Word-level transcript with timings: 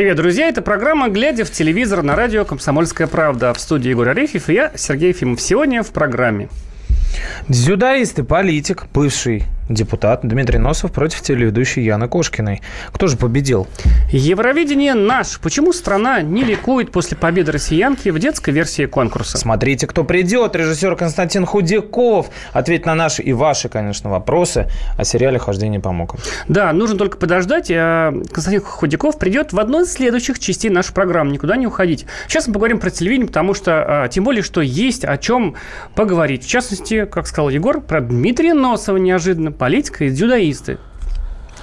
Привет, 0.00 0.16
друзья. 0.16 0.48
Это 0.48 0.62
программа 0.62 1.10
«Глядя 1.10 1.44
в 1.44 1.50
телевизор» 1.50 2.02
на 2.02 2.16
радио 2.16 2.46
«Комсомольская 2.46 3.06
правда». 3.06 3.52
В 3.52 3.60
студии 3.60 3.90
Егор 3.90 4.08
Арефьев 4.08 4.48
и 4.48 4.54
я, 4.54 4.72
Сергей 4.74 5.08
Ефимов. 5.08 5.42
Сегодня 5.42 5.82
в 5.82 5.90
программе. 5.90 6.48
Дзюдоист 7.48 8.18
и 8.18 8.22
политик, 8.22 8.86
бывший 8.94 9.44
депутат 9.70 10.20
Дмитрий 10.22 10.58
Носов 10.58 10.92
против 10.92 11.22
телеведущей 11.22 11.82
Яны 11.82 12.08
Кошкиной. 12.08 12.60
Кто 12.92 13.06
же 13.06 13.16
победил? 13.16 13.66
Евровидение 14.10 14.94
наш. 14.94 15.38
Почему 15.40 15.72
страна 15.72 16.20
не 16.22 16.42
ликует 16.42 16.90
после 16.90 17.16
победы 17.16 17.52
россиянки 17.52 18.08
в 18.08 18.18
детской 18.18 18.50
версии 18.50 18.86
конкурса? 18.86 19.38
Смотрите, 19.38 19.86
кто 19.86 20.04
придет. 20.04 20.56
Режиссер 20.56 20.96
Константин 20.96 21.46
Худяков. 21.46 22.30
Ответь 22.52 22.84
на 22.84 22.94
наши 22.94 23.22
и 23.22 23.32
ваши, 23.32 23.68
конечно, 23.68 24.10
вопросы 24.10 24.68
о 24.96 25.04
сериале 25.04 25.38
«Хождение 25.38 25.80
по 25.80 25.92
мукам». 25.92 26.18
Да, 26.48 26.72
нужно 26.72 26.98
только 26.98 27.16
подождать. 27.16 27.70
А 27.70 28.12
Константин 28.32 28.62
Худяков 28.62 29.18
придет 29.18 29.52
в 29.52 29.60
одной 29.60 29.84
из 29.84 29.92
следующих 29.92 30.40
частей 30.40 30.70
нашей 30.70 30.92
программы. 30.92 31.30
Никуда 31.30 31.56
не 31.56 31.66
уходить. 31.66 32.06
Сейчас 32.26 32.48
мы 32.48 32.54
поговорим 32.54 32.80
про 32.80 32.90
телевидение, 32.90 33.28
потому 33.28 33.54
что, 33.54 34.02
а, 34.04 34.08
тем 34.08 34.24
более, 34.24 34.42
что 34.42 34.60
есть 34.60 35.04
о 35.04 35.16
чем 35.16 35.54
поговорить. 35.94 36.44
В 36.44 36.48
частности, 36.48 37.04
как 37.04 37.28
сказал 37.28 37.50
Егор, 37.50 37.80
про 37.80 38.00
Дмитрия 38.00 38.54
Носова 38.54 38.96
неожиданно 38.96 39.52
политика 39.60 40.06
и 40.06 40.10
дзюдоисты. 40.10 40.78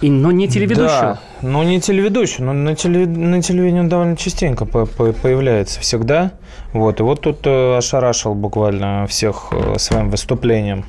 И, 0.01 0.11
но 0.11 0.31
не 0.31 0.47
телеведущего. 0.47 0.87
Да, 0.87 1.19
ну 1.41 1.63
не 1.63 1.81
телеведущий, 1.81 2.43
но 2.43 2.53
на, 2.53 2.75
телев... 2.75 3.07
на 3.07 3.41
телевидении 3.41 3.79
он 3.79 3.89
довольно 3.89 4.15
частенько 4.15 4.65
по 4.65 4.83
-по 4.83 5.11
появляется 5.11 5.79
всегда. 5.79 6.33
Вот, 6.73 6.99
и 6.99 7.03
вот 7.03 7.21
тут 7.21 7.39
э, 7.47 7.77
ошарашил 7.77 8.35
буквально 8.35 9.07
всех 9.07 9.47
э, 9.51 9.79
своим 9.79 10.11
выступлением. 10.11 10.85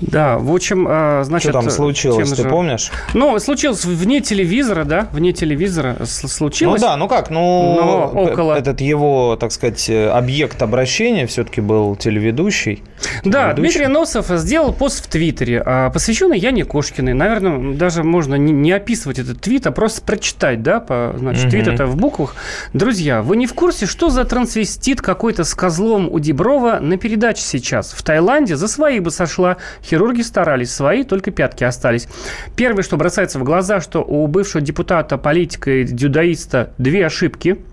Да, 0.00 0.38
в 0.38 0.52
общем, 0.54 0.86
а, 0.88 1.22
значит... 1.24 1.50
Что 1.50 1.60
там 1.60 1.70
случилось, 1.70 2.30
ты 2.30 2.42
же... 2.42 2.48
помнишь? 2.48 2.90
Ну, 3.14 3.38
случилось 3.38 3.84
вне 3.84 4.20
телевизора, 4.20 4.84
да, 4.84 5.08
вне 5.12 5.32
телевизора 5.32 5.96
случилось. 6.04 6.80
Ну 6.80 6.86
да, 6.86 6.96
ну 6.96 7.08
как, 7.08 7.30
ну, 7.30 7.74
Но 7.74 8.12
около... 8.14 8.54
этот 8.54 8.80
его, 8.80 9.36
так 9.36 9.52
сказать, 9.52 9.90
объект 9.90 10.62
обращения 10.62 11.26
все-таки 11.26 11.60
был 11.60 11.96
телеведущий. 11.96 12.82
Да, 13.24 13.52
Дмитрий 13.52 13.86
Носов 13.86 14.28
сделал 14.28 14.72
пост 14.72 15.04
в 15.04 15.08
Твиттере, 15.08 15.62
а, 15.64 15.90
посвященный 15.90 16.38
Яне 16.38 16.64
Кошкиной. 16.64 17.14
Наверное, 17.14 17.74
даже 17.74 18.02
можно 18.02 18.36
не 18.36 18.72
описывать 18.72 19.18
этот 19.18 19.40
твит, 19.40 19.66
а 19.66 19.72
просто 19.72 20.02
прочитать, 20.02 20.62
да, 20.62 20.80
по, 20.80 21.14
значит, 21.16 21.44
угу. 21.44 21.50
твит 21.50 21.68
это 21.68 21.86
в 21.86 21.96
буквах. 21.96 22.36
Друзья, 22.72 23.22
вы 23.22 23.36
не 23.36 23.46
в 23.46 23.54
курсе, 23.54 23.86
что 23.86 24.10
за 24.10 24.24
трансвестит 24.24 25.00
какой-то 25.00 25.44
с 25.44 25.54
козлом 25.54 26.08
у 26.10 26.18
Деброва 26.18 26.78
на 26.80 26.96
передаче 26.98 27.42
сейчас? 27.42 27.92
В 27.92 28.02
Таиланде 28.02 28.56
за 28.56 28.68
свои 28.68 29.00
бы 29.00 29.10
сошла 29.10 29.56
Хирурги 29.88 30.22
старались, 30.22 30.72
свои 30.72 31.04
только 31.04 31.30
пятки 31.30 31.64
остались. 31.64 32.08
Первое, 32.56 32.82
что 32.82 32.96
бросается 32.96 33.38
в 33.38 33.44
глаза, 33.44 33.80
что 33.80 34.02
у 34.02 34.26
бывшего 34.26 34.60
депутата, 34.60 35.18
политика 35.18 35.70
и 35.70 35.84
дюдаиста 35.84 36.72
две 36.78 37.06
ошибки– 37.06 37.58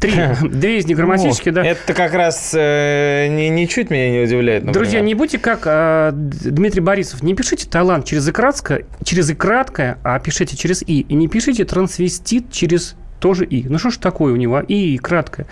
Три. 0.00 0.12
Две 0.42 0.78
из 0.78 0.86
них 0.86 0.96
грамматические, 0.96 1.52
да. 1.52 1.64
Это 1.64 1.94
как 1.94 2.12
раз 2.14 2.52
э, 2.54 3.26
ни, 3.28 3.48
ничуть 3.48 3.90
меня 3.90 4.10
не 4.10 4.20
удивляет. 4.20 4.64
Например. 4.64 4.74
Друзья, 4.74 5.00
не 5.00 5.14
будьте 5.14 5.38
как 5.38 5.62
э, 5.64 6.10
Дмитрий 6.12 6.80
Борисов. 6.80 7.22
Не 7.22 7.34
пишите 7.34 7.68
талант 7.68 8.04
через 8.04 8.28
и 8.28 8.32
краткое, 8.32 8.86
через 9.04 9.30
и 9.30 9.34
краткое, 9.34 9.98
а 10.02 10.18
пишите 10.18 10.56
через 10.56 10.82
и. 10.82 11.00
И 11.00 11.14
не 11.14 11.28
пишите 11.28 11.64
трансвестит 11.64 12.50
через 12.50 12.96
тоже 13.20 13.44
И. 13.44 13.68
Ну 13.68 13.78
что 13.78 13.90
ж 13.90 13.96
такое 13.96 14.32
у 14.32 14.36
него? 14.36 14.60
И, 14.60 14.94
и 14.94 14.98
краткое. 14.98 15.46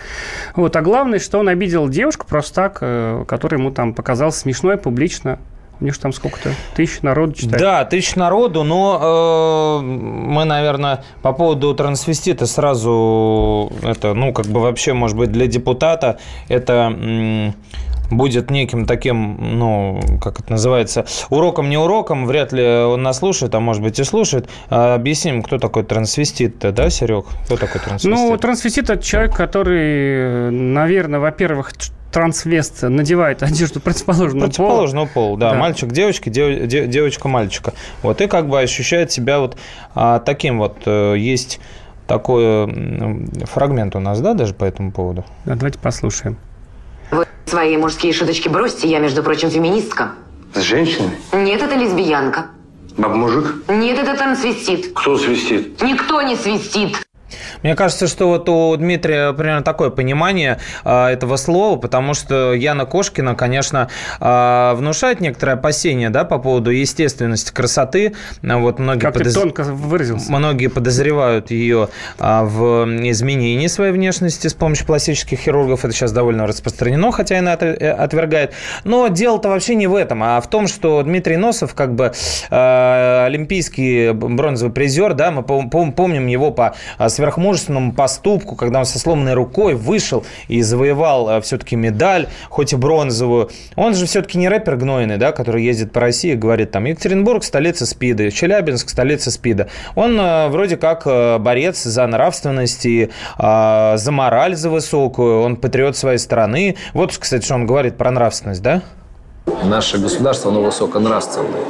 Вот. 0.55 0.75
А 0.75 0.81
главное, 0.81 1.19
что 1.19 1.39
он 1.39 1.49
обидел 1.49 1.89
девушку 1.89 2.25
просто 2.27 2.53
так, 2.55 2.77
э, 2.81 3.25
которая 3.27 3.59
ему 3.59 3.71
там 3.71 3.93
показалась 3.93 4.35
смешной 4.35 4.77
публично. 4.77 5.39
У 5.79 5.83
них 5.83 5.93
же 5.93 5.99
там 5.99 6.11
сколько-то? 6.11 6.49
Тысяч 6.75 7.01
народу 7.03 7.33
читает. 7.33 7.59
Да, 7.59 7.85
тысяч 7.85 8.15
народу, 8.15 8.63
но 8.63 9.79
э, 9.79 9.85
мы, 9.85 10.43
наверное, 10.43 11.03
по 11.21 11.33
поводу 11.33 11.73
трансвестита 11.75 12.47
сразу, 12.47 13.71
это, 13.83 14.13
ну, 14.15 14.33
как 14.33 14.47
бы 14.47 14.59
вообще, 14.59 14.93
может 14.93 15.17
быть, 15.17 15.31
для 15.31 15.47
депутата 15.47 16.17
это... 16.49 16.73
М- 16.93 17.53
будет 18.09 18.51
неким 18.51 18.85
таким, 18.85 19.37
ну, 19.57 19.99
как 20.21 20.39
это 20.39 20.51
называется, 20.51 21.05
уроком, 21.29 21.69
не 21.69 21.77
уроком, 21.77 22.25
вряд 22.25 22.51
ли 22.53 22.63
он 22.63 23.03
нас 23.03 23.19
слушает, 23.19 23.53
а 23.55 23.59
может 23.59 23.81
быть 23.81 23.99
и 23.99 24.03
слушает. 24.03 24.49
А 24.69 24.95
объясним, 24.95 25.43
кто 25.43 25.57
такой 25.57 25.83
трансвестит-то, 25.83 26.71
да, 26.71 26.89
Серег? 26.89 27.25
Кто 27.45 27.57
такой 27.57 27.81
трансвестит? 27.81 28.11
Ну, 28.11 28.37
трансвестит– 28.37 28.89
это 28.89 29.03
человек, 29.03 29.35
который, 29.35 30.51
наверное, 30.51 31.19
во-первых, 31.19 31.73
трансвест 32.11 32.83
надевает 32.83 33.43
одежду 33.43 33.79
противоположного, 33.79 34.45
противоположного 34.45 35.05
пола. 35.05 35.25
пола. 35.27 35.39
Да, 35.39 35.51
да. 35.51 35.57
мальчик 35.57 35.91
девочки, 35.91 36.29
дев, 36.29 36.67
дев, 36.67 36.87
девочка 36.87 37.27
мальчика. 37.27 37.73
Вот, 38.01 38.21
и 38.21 38.27
как 38.27 38.47
бы 38.47 38.59
ощущает 38.59 39.11
себя 39.11 39.39
вот 39.39 39.57
а, 39.93 40.19
таким 40.19 40.59
вот. 40.59 40.77
Э, 40.85 41.15
есть 41.17 41.59
такой 42.07 42.67
фрагмент 43.45 43.95
у 43.95 43.99
нас, 43.99 44.21
да, 44.21 44.33
даже 44.33 44.53
по 44.53 44.63
этому 44.63 44.91
поводу? 44.91 45.25
Да, 45.45 45.55
давайте 45.55 45.77
послушаем. 45.79 46.37
Свои 47.47 47.77
мужские 47.77 48.11
шуточки 48.11 48.49
бросьте, 48.49 48.89
я, 48.89 48.99
между 48.99 49.23
прочим, 49.23 49.49
феминистка. 49.49 50.11
С 50.53 50.59
женщиной? 50.61 51.11
Нет, 51.31 51.61
это 51.61 51.75
лесбиянка. 51.75 52.47
Баб-мужик? 52.97 53.55
Нет, 53.69 53.97
это 53.97 54.17
там 54.17 54.35
свистит. 54.35 54.91
Кто 54.93 55.17
свистит? 55.17 55.81
Никто 55.81 56.21
не 56.21 56.35
свистит. 56.35 57.06
Мне 57.63 57.75
кажется, 57.75 58.07
что 58.07 58.27
вот 58.27 58.47
у 58.49 58.75
Дмитрия 58.75 59.33
примерно 59.33 59.63
такое 59.63 59.89
понимание 59.89 60.59
э, 60.83 61.07
этого 61.07 61.35
слова, 61.37 61.77
потому 61.77 62.13
что 62.13 62.53
Яна 62.53 62.85
Кошкина, 62.85 63.35
конечно, 63.35 63.89
э, 64.19 64.73
внушает 64.75 65.19
некоторое 65.19 65.53
опасение 65.53 66.09
да, 66.09 66.23
по 66.25 66.37
поводу 66.37 66.71
естественности 66.71 67.51
красоты. 67.51 68.15
Вот 68.41 68.79
многие 68.79 69.01
как 69.01 69.13
подоз... 69.13 69.33
ты 69.33 69.39
тонко 69.39 69.63
выразился. 69.63 70.31
Многие 70.31 70.67
подозревают 70.67 71.51
ее 71.51 71.89
э, 72.19 72.43
в 72.43 72.85
изменении 73.09 73.67
своей 73.67 73.91
внешности 73.91 74.47
с 74.47 74.53
помощью 74.53 74.85
пластических 74.85 75.39
хирургов. 75.39 75.85
Это 75.85 75.93
сейчас 75.93 76.11
довольно 76.11 76.47
распространено, 76.47 77.11
хотя 77.11 77.39
она 77.39 77.53
это 77.53 77.93
отвергает. 77.93 78.53
Но 78.83 79.07
дело-то 79.07 79.49
вообще 79.49 79.75
не 79.75 79.87
в 79.87 79.95
этом, 79.95 80.23
а 80.23 80.39
в 80.41 80.49
том, 80.49 80.67
что 80.67 81.01
Дмитрий 81.03 81.37
Носов, 81.37 81.73
как 81.73 81.93
бы 81.93 82.13
э, 82.49 83.25
олимпийский 83.25 84.11
бронзовый 84.13 84.73
призер, 84.73 85.13
да, 85.13 85.31
мы 85.31 85.43
помним 85.43 86.27
его 86.27 86.51
по 86.51 86.75
сверхмужественному 87.17 87.93
поступку, 87.93 88.55
когда 88.55 88.79
он 88.79 88.85
со 88.85 88.99
сломанной 88.99 89.33
рукой 89.33 89.73
вышел 89.73 90.23
и 90.47 90.61
завоевал 90.61 91.29
э, 91.29 91.41
все-таки 91.41 91.75
медаль, 91.75 92.27
хоть 92.49 92.73
и 92.73 92.75
бронзовую. 92.75 93.49
Он 93.75 93.95
же 93.95 94.05
все-таки 94.05 94.37
не 94.37 94.47
рэпер 94.47 94.75
гнойный, 94.75 95.17
да, 95.17 95.31
который 95.31 95.63
ездит 95.63 95.91
по 95.91 95.99
России 95.99 96.33
и 96.33 96.35
говорит 96.35 96.71
там 96.71 96.85
Екатеринбург– 96.85 97.43
столица 97.43 97.87
СПИДа, 97.87 98.31
Челябинск– 98.31 98.89
столица 98.91 99.31
СПИДа. 99.31 99.67
Он 99.95 100.19
э, 100.19 100.47
вроде 100.49 100.77
как 100.77 101.07
э, 101.07 101.39
борец 101.39 101.83
за 101.83 102.05
нравственность 102.05 102.85
и 102.85 103.09
за 103.37 104.09
мораль 104.11 104.55
за 104.55 104.69
высокую, 104.69 105.41
он 105.41 105.55
патриот 105.55 105.97
своей 105.97 106.17
страны. 106.17 106.75
Вот, 106.93 107.17
кстати, 107.17 107.43
что 107.43 107.55
он 107.55 107.65
говорит 107.65 107.97
про 107.97 108.11
нравственность, 108.11 108.61
да? 108.61 108.81
Наше 109.63 109.97
государство, 109.97 110.51
оно 110.51 110.61
высоконравственное 110.61 111.63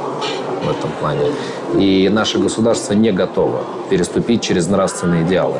в 0.62 0.70
этом 0.70 0.90
плане. 1.00 1.30
И 1.78 2.08
наше 2.08 2.38
государство 2.38 2.94
не 2.94 3.12
готово 3.12 3.64
переступить 3.90 4.42
через 4.42 4.68
нравственные 4.68 5.24
идеалы. 5.24 5.58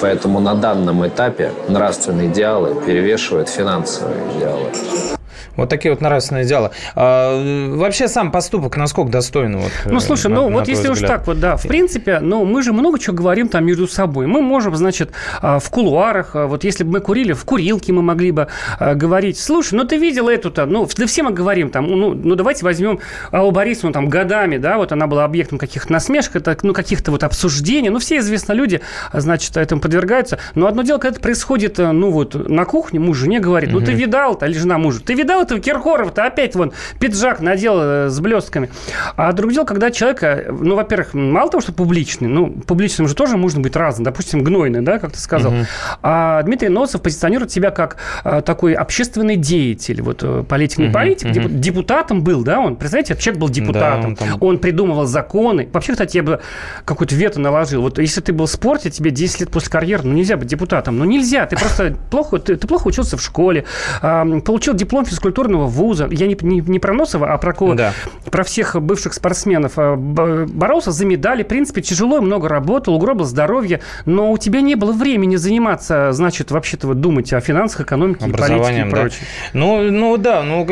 Поэтому 0.00 0.40
на 0.40 0.54
данном 0.54 1.06
этапе 1.06 1.52
нравственные 1.68 2.28
идеалы 2.28 2.74
перевешивают 2.84 3.48
финансовые 3.48 4.16
идеалы. 4.36 5.21
Вот 5.62 5.68
такие 5.68 5.92
вот 5.92 6.00
нравственные 6.00 6.44
дела. 6.44 6.72
А, 6.96 7.70
вообще 7.76 8.08
сам 8.08 8.32
поступок 8.32 8.76
насколько 8.76 9.12
достойный? 9.12 9.58
Вот, 9.58 9.70
ну, 9.84 10.00
слушай, 10.00 10.26
на, 10.26 10.40
ну 10.40 10.48
на 10.48 10.58
вот 10.58 10.66
если 10.66 10.88
взгляд. 10.88 11.02
уж 11.02 11.16
так 11.18 11.26
вот, 11.28 11.38
да, 11.38 11.56
в 11.56 11.62
принципе, 11.62 12.18
ну 12.18 12.44
мы 12.44 12.64
же 12.64 12.72
много 12.72 12.98
чего 12.98 13.14
говорим 13.14 13.48
там 13.48 13.64
между 13.64 13.86
собой. 13.86 14.26
Мы 14.26 14.42
можем, 14.42 14.74
значит, 14.74 15.12
а, 15.40 15.60
в 15.60 15.70
кулуарах, 15.70 16.34
а, 16.34 16.48
вот 16.48 16.64
если 16.64 16.82
бы 16.82 16.94
мы 16.94 17.00
курили, 17.00 17.32
в 17.32 17.44
курилке 17.44 17.92
мы 17.92 18.02
могли 18.02 18.32
бы 18.32 18.48
а, 18.80 18.96
говорить, 18.96 19.38
слушай, 19.38 19.74
ну 19.74 19.84
ты 19.84 19.98
видел 19.98 20.28
эту-то, 20.28 20.66
ну, 20.66 20.88
да 20.96 21.06
все 21.06 21.22
мы 21.22 21.30
говорим 21.30 21.70
там, 21.70 21.86
ну, 21.86 22.12
ну 22.12 22.34
давайте 22.34 22.64
возьмем 22.64 22.98
Аллу 23.30 23.52
Борисовну 23.52 23.92
там 23.92 24.08
годами, 24.08 24.56
да, 24.56 24.78
вот 24.78 24.90
она 24.90 25.06
была 25.06 25.24
объектом 25.24 25.58
каких-то 25.58 25.92
насмешек, 25.92 26.34
это, 26.34 26.58
ну, 26.64 26.72
каких-то 26.72 27.12
вот 27.12 27.22
обсуждений, 27.22 27.88
ну, 27.90 28.00
все 28.00 28.18
известные 28.18 28.56
люди, 28.56 28.80
значит, 29.12 29.56
этому 29.56 29.80
подвергаются. 29.80 30.40
Но 30.56 30.66
одно 30.66 30.82
дело, 30.82 30.98
когда 30.98 31.12
это 31.12 31.20
происходит, 31.20 31.78
ну, 31.78 32.10
вот 32.10 32.48
на 32.48 32.64
кухне, 32.64 32.98
муж 32.98 33.18
жене 33.18 33.38
говорит, 33.38 33.70
ну, 33.70 33.80
ты 33.80 33.92
видал-то, 33.92 34.46
или 34.46 34.58
жена 34.58 34.76
мужу, 34.76 35.00
ты 35.00 35.14
видал 35.14 35.40
этого 35.52 35.60
Киркоров-то 35.60 36.24
опять 36.24 36.54
вон 36.54 36.72
пиджак 36.98 37.40
надел 37.40 37.74
э, 37.78 38.08
с 38.08 38.18
блестками. 38.20 38.70
А 39.16 39.32
другое 39.32 39.54
дело, 39.54 39.64
когда 39.64 39.90
человека, 39.90 40.46
ну, 40.48 40.74
во-первых, 40.74 41.14
мало 41.14 41.50
того, 41.50 41.60
что 41.60 41.72
публичный, 41.72 42.28
ну, 42.28 42.50
публичным 42.50 43.08
же 43.08 43.14
тоже 43.14 43.36
можно 43.36 43.60
быть 43.60 43.76
разным, 43.76 44.04
допустим, 44.04 44.42
гнойный, 44.42 44.80
да, 44.80 44.98
как 44.98 45.12
ты 45.12 45.18
сказал. 45.18 45.52
Угу. 45.52 45.66
А 46.02 46.42
Дмитрий 46.42 46.68
Носов 46.68 47.02
позиционирует 47.02 47.50
себя 47.50 47.70
как 47.70 47.96
а, 48.24 48.40
такой 48.40 48.74
общественный 48.74 49.36
деятель, 49.36 50.02
вот 50.02 50.22
э, 50.22 50.44
политик, 50.48 50.78
не 50.78 50.86
угу, 50.86 50.94
политик, 50.94 51.28
угу. 51.28 51.48
депутатом 51.48 52.22
был, 52.22 52.42
да, 52.42 52.60
он, 52.60 52.76
представляете, 52.76 53.16
человек 53.16 53.40
был 53.40 53.48
депутатом, 53.48 54.14
да, 54.14 54.24
он, 54.24 54.30
там... 54.30 54.38
он 54.40 54.58
придумывал 54.58 55.06
законы. 55.06 55.68
Вообще, 55.72 55.92
кстати, 55.92 56.16
я 56.16 56.22
бы 56.22 56.40
какую-то 56.84 57.14
вето 57.14 57.40
наложил. 57.40 57.82
Вот 57.82 57.98
если 57.98 58.20
ты 58.20 58.32
был 58.32 58.46
в 58.46 58.50
спорте, 58.50 58.90
тебе 58.90 59.10
10 59.10 59.40
лет 59.40 59.50
после 59.50 59.70
карьеры, 59.70 60.02
ну, 60.04 60.12
нельзя 60.12 60.36
быть 60.36 60.48
депутатом, 60.48 60.98
ну, 60.98 61.04
нельзя, 61.04 61.46
ты 61.46 61.56
просто 61.56 61.96
плохо, 62.10 62.38
ты, 62.38 62.56
ты 62.56 62.66
плохо 62.66 62.88
учился 62.88 63.16
в 63.16 63.22
школе, 63.22 63.64
получил 64.00 64.74
диплом 64.74 65.04
физкультуры 65.04 65.31
физкультурного 65.32 65.66
вуза, 65.66 66.08
я 66.10 66.26
не, 66.26 66.36
не, 66.42 66.60
не 66.60 66.78
про 66.78 66.92
Носова, 66.92 67.32
а 67.32 67.38
про, 67.38 67.74
да. 67.74 67.92
про 68.30 68.44
всех 68.44 68.80
бывших 68.80 69.14
спортсменов, 69.14 69.72
а, 69.76 69.96
боролся 69.96 70.90
за 70.90 71.06
медали, 71.06 71.42
в 71.42 71.46
принципе, 71.46 71.80
тяжело 71.80 72.20
много 72.20 72.48
работал, 72.48 72.94
угробил 72.94 73.24
здоровье, 73.24 73.80
но 74.04 74.30
у 74.30 74.38
тебя 74.38 74.60
не 74.60 74.74
было 74.74 74.92
времени 74.92 75.36
заниматься, 75.36 76.12
значит, 76.12 76.50
вообще-то 76.50 76.86
вот 76.86 77.00
думать 77.00 77.32
о 77.32 77.40
финансах, 77.40 77.82
экономике, 77.82 78.28
политике 78.28 78.86
и 78.86 78.90
прочее. 78.90 79.20
Да. 79.52 79.58
Ну, 79.58 79.90
ну 79.90 80.16
да, 80.16 80.42
ну 80.42 80.66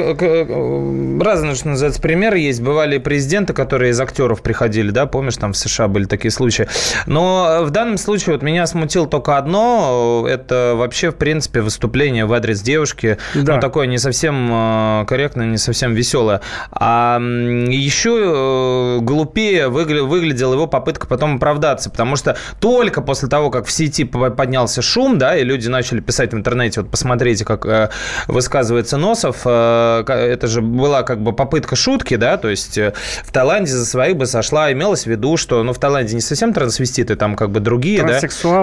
разные, 1.23 1.55
что 1.55 1.69
называется, 1.69 2.01
примеры 2.01 2.39
есть. 2.39 2.61
Бывали 2.61 2.99
президенты, 2.99 3.53
которые 3.53 3.91
из 3.91 4.01
актеров 4.01 4.43
приходили, 4.43 4.91
да, 4.91 5.07
помнишь, 5.07 5.37
там 5.37 5.53
в 5.53 5.57
США 5.57 5.89
были 5.89 6.05
такие 6.05 6.31
случаи. 6.31 6.69
Но 7.07 7.61
в 7.63 7.71
данном 7.71 7.97
случае 7.99 8.35
вот 8.35 8.43
меня 8.43 8.67
смутило 8.67 9.07
только 9.07 9.39
одно, 9.39 10.27
это 10.29 10.75
вообще, 10.77 11.11
в 11.11 11.17
принципе, 11.17 11.61
выступление 11.61 12.27
в 12.27 12.33
адрес 12.33 12.61
девушки, 12.61 13.19
да. 13.35 13.55
ну, 13.55 13.61
такое 13.61 13.87
не 13.87 13.99
совсем 13.99 14.50
э, 14.53 15.05
корректное, 15.07 15.47
не 15.47 15.59
совсем 15.59 15.95
веселое. 15.95 16.41
А 16.71 17.19
еще 17.21 18.99
э, 18.99 18.99
глупее 19.01 19.69
выглядела 19.69 20.55
его 20.55 20.67
попытка 20.67 21.07
потом 21.07 21.37
оправдаться, 21.37 21.91
потому 21.91 22.17
что 22.17 22.37
только 22.61 23.03
после 23.03 23.29
того, 23.29 23.51
как 23.51 23.67
в 23.67 23.73
сети 23.73 24.05
поднялся 24.05 24.83
шум, 24.83 25.19
да, 25.19 25.37
и 25.37 25.45
люди 25.45 25.69
начали 25.69 26.01
писать 26.01 26.33
в 26.33 26.37
интернете, 26.37 26.81
вот 26.81 26.91
посмотрите, 26.91 27.45
как 27.45 27.67
э, 27.67 27.91
высказывается 28.27 28.97
Носов, 28.97 29.47
это 29.47 30.47
же 30.47 30.61
была 30.61 31.03
как 31.03 31.23
бы 31.23 31.33
попытка 31.33 31.77
шутки, 31.77 32.17
да, 32.17 32.37
то 32.37 32.49
есть 32.49 32.79
в 32.79 33.33
Таиланде 33.33 33.71
за 33.71 33.87
своих 33.87 34.17
бы 34.17 34.27
сошла, 34.27 34.73
имелось 34.73 35.05
в 35.05 35.07
виду, 35.07 35.37
что, 35.37 35.63
ну, 35.63 35.73
в 35.73 35.79
Таиланде 35.79 36.15
не 36.15 36.21
совсем 36.21 36.53
трансвеститы, 36.53 37.17
там 37.17 37.37
как 37.37 37.51
бы 37.51 37.61
другие, 37.61 38.01
да? 38.03 38.15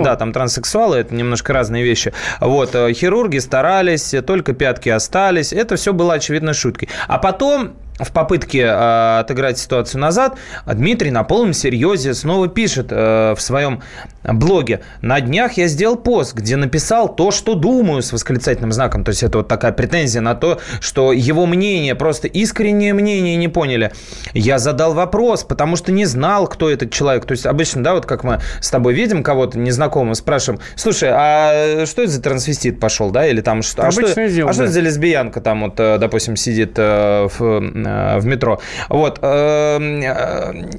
Да, 0.03 0.15
там 0.15 0.33
транссексуалы, 0.33 0.97
это 0.97 1.15
немножко 1.15 1.53
разные 1.53 1.83
вещи. 1.83 2.13
Вот, 2.39 2.71
хирурги 2.71 3.37
старались, 3.37 4.13
только 4.25 4.53
пятки 4.53 4.89
остались, 4.89 5.53
это 5.53 5.76
все 5.77 5.93
было 5.93 6.13
очевидно 6.13 6.53
шуткой. 6.53 6.89
А 7.07 7.17
потом 7.17 7.75
в 7.99 8.11
попытке 8.11 8.61
э, 8.61 9.19
отыграть 9.19 9.57
ситуацию 9.57 10.01
назад, 10.01 10.37
Дмитрий 10.65 11.11
на 11.11 11.23
полном 11.23 11.53
серьезе 11.53 12.13
снова 12.13 12.47
пишет 12.47 12.87
э, 12.91 13.33
в 13.35 13.41
своем 13.41 13.81
блоге. 14.23 14.81
На 15.01 15.21
днях 15.21 15.53
я 15.53 15.67
сделал 15.67 15.95
пост, 15.95 16.35
где 16.35 16.55
написал 16.57 17.13
то, 17.13 17.31
что 17.31 17.55
думаю 17.55 18.01
с 18.01 18.11
восклицательным 18.11 18.71
знаком. 18.71 19.03
То 19.03 19.09
есть 19.09 19.23
это 19.23 19.39
вот 19.39 19.47
такая 19.47 19.71
претензия 19.71 20.21
на 20.21 20.35
то, 20.35 20.59
что 20.79 21.13
его 21.13 21.45
мнение, 21.45 21.95
просто 21.95 22.27
искреннее 22.27 22.93
мнение 22.93 23.35
не 23.35 23.47
поняли. 23.47 23.91
Я 24.33 24.59
задал 24.59 24.93
вопрос, 24.93 25.43
потому 25.43 25.75
что 25.75 25.91
не 25.91 26.05
знал, 26.05 26.47
кто 26.47 26.69
этот 26.69 26.91
человек. 26.91 27.25
То 27.25 27.31
есть 27.31 27.45
обычно, 27.45 27.83
да, 27.83 27.93
вот 27.93 28.05
как 28.05 28.23
мы 28.23 28.39
с 28.59 28.69
тобой 28.69 28.93
видим 28.93 29.23
кого-то 29.23 29.57
незнакомого, 29.57 30.13
спрашиваем, 30.13 30.61
слушай, 30.75 31.09
а 31.11 31.85
что 31.85 32.03
это 32.03 32.11
за 32.11 32.21
трансвестит 32.21 32.79
пошел, 32.79 33.11
да, 33.11 33.27
или 33.27 33.41
там 33.41 33.61
что? 33.61 33.87
А, 33.87 33.91
что, 33.91 34.01
дело, 34.27 34.49
а 34.49 34.51
да. 34.51 34.53
что 34.53 34.63
это 34.63 34.73
за 34.73 34.81
лесбиянка 34.81 35.41
там 35.41 35.63
вот, 35.63 35.79
э, 35.79 35.97
допустим, 35.97 36.35
сидит 36.35 36.73
э, 36.77 37.27
в 37.37 37.61
в 38.17 38.25
метро. 38.25 38.59
Вот. 38.89 39.19
Э, 39.21 39.79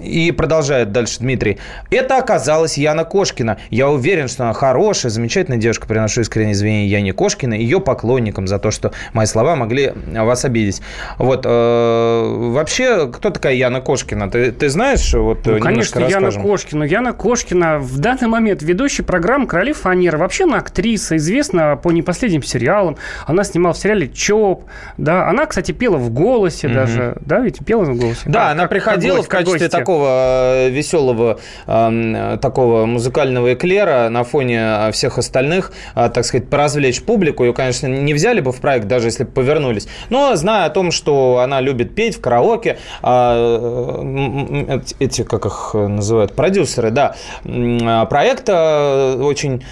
и 0.00 0.32
продолжает 0.32 0.92
дальше 0.92 1.20
Дмитрий. 1.20 1.58
Это 1.90 2.18
оказалась 2.18 2.78
Яна 2.78 3.04
Кошкина. 3.04 3.58
Я 3.70 3.88
уверен, 3.88 4.28
что 4.28 4.44
она 4.44 4.52
хорошая, 4.52 5.10
замечательная 5.10 5.58
девушка. 5.58 5.86
Приношу 5.86 6.20
искренние 6.20 6.52
извинения 6.52 6.86
Яне 6.86 7.12
Кошкина, 7.12 7.54
ее 7.54 7.80
поклонникам 7.80 8.46
за 8.46 8.58
то, 8.58 8.70
что 8.70 8.92
мои 9.12 9.26
слова 9.26 9.56
могли 9.56 9.92
вас 10.06 10.44
обидеть. 10.44 10.82
Вот. 11.18 11.44
Э, 11.44 12.50
вообще, 12.52 13.10
кто 13.10 13.30
такая 13.30 13.54
Яна 13.54 13.80
Кошкина? 13.80 14.30
Ты, 14.30 14.52
ты 14.52 14.68
знаешь? 14.68 15.12
Вот, 15.14 15.46
ну, 15.46 15.58
конечно, 15.58 16.00
Яна 16.00 16.30
Кошкина. 16.30 16.84
Яна 16.84 17.12
Кошкина 17.12 17.78
в 17.78 17.98
данный 17.98 18.28
момент 18.28 18.62
ведущий 18.62 19.02
программы 19.02 19.46
«Короли 19.46 19.72
фанеры». 19.72 20.18
Вообще 20.18 20.44
она 20.44 20.58
актриса, 20.58 21.16
известна 21.16 21.76
по 21.76 21.90
непоследним 21.90 22.42
сериалам. 22.42 22.96
Она 23.26 23.44
снимала 23.44 23.74
в 23.74 23.78
сериале 23.78 24.08
«ЧОП». 24.08 24.64
Да. 24.96 25.28
Она, 25.28 25.46
кстати, 25.46 25.72
пела 25.72 25.96
в 25.96 26.10
«Голосе» 26.10 26.66
угу. 26.66 26.74
даже 26.74 26.97
да, 27.20 27.40
ведь 27.40 27.64
пела 27.64 27.84
в 27.84 27.98
голосе? 27.98 28.20
Да, 28.26 28.40
как, 28.40 28.52
она 28.52 28.62
как, 28.62 28.70
приходила 28.70 29.16
как 29.16 29.16
гость, 29.16 29.26
в 29.26 29.30
качестве 29.30 29.58
гостья. 29.60 29.78
такого 29.78 30.08
э, 30.08 30.70
веселого, 30.70 31.38
э, 31.66 32.38
такого 32.40 32.86
музыкального 32.86 33.54
эклера 33.54 34.08
на 34.08 34.24
фоне 34.24 34.60
э, 34.60 34.92
всех 34.92 35.18
остальных, 35.18 35.72
э, 35.94 36.10
так 36.12 36.24
сказать, 36.24 36.48
поразвлечь 36.48 37.02
публику. 37.02 37.44
Ее, 37.44 37.52
конечно, 37.52 37.86
не 37.86 38.14
взяли 38.14 38.40
бы 38.40 38.52
в 38.52 38.60
проект, 38.60 38.86
даже 38.86 39.08
если 39.08 39.24
бы 39.24 39.30
повернулись. 39.30 39.88
Но 40.10 40.36
зная 40.36 40.66
о 40.66 40.70
том, 40.70 40.90
что 40.90 41.38
она 41.38 41.60
любит 41.60 41.94
петь 41.94 42.16
в 42.16 42.20
караоке, 42.20 42.78
э, 43.02 44.80
эти, 44.98 45.22
как 45.22 45.46
их 45.46 45.74
называют, 45.74 46.34
продюсеры, 46.34 46.90
да, 46.90 47.14
проекта 47.44 49.16
очень 49.20 49.64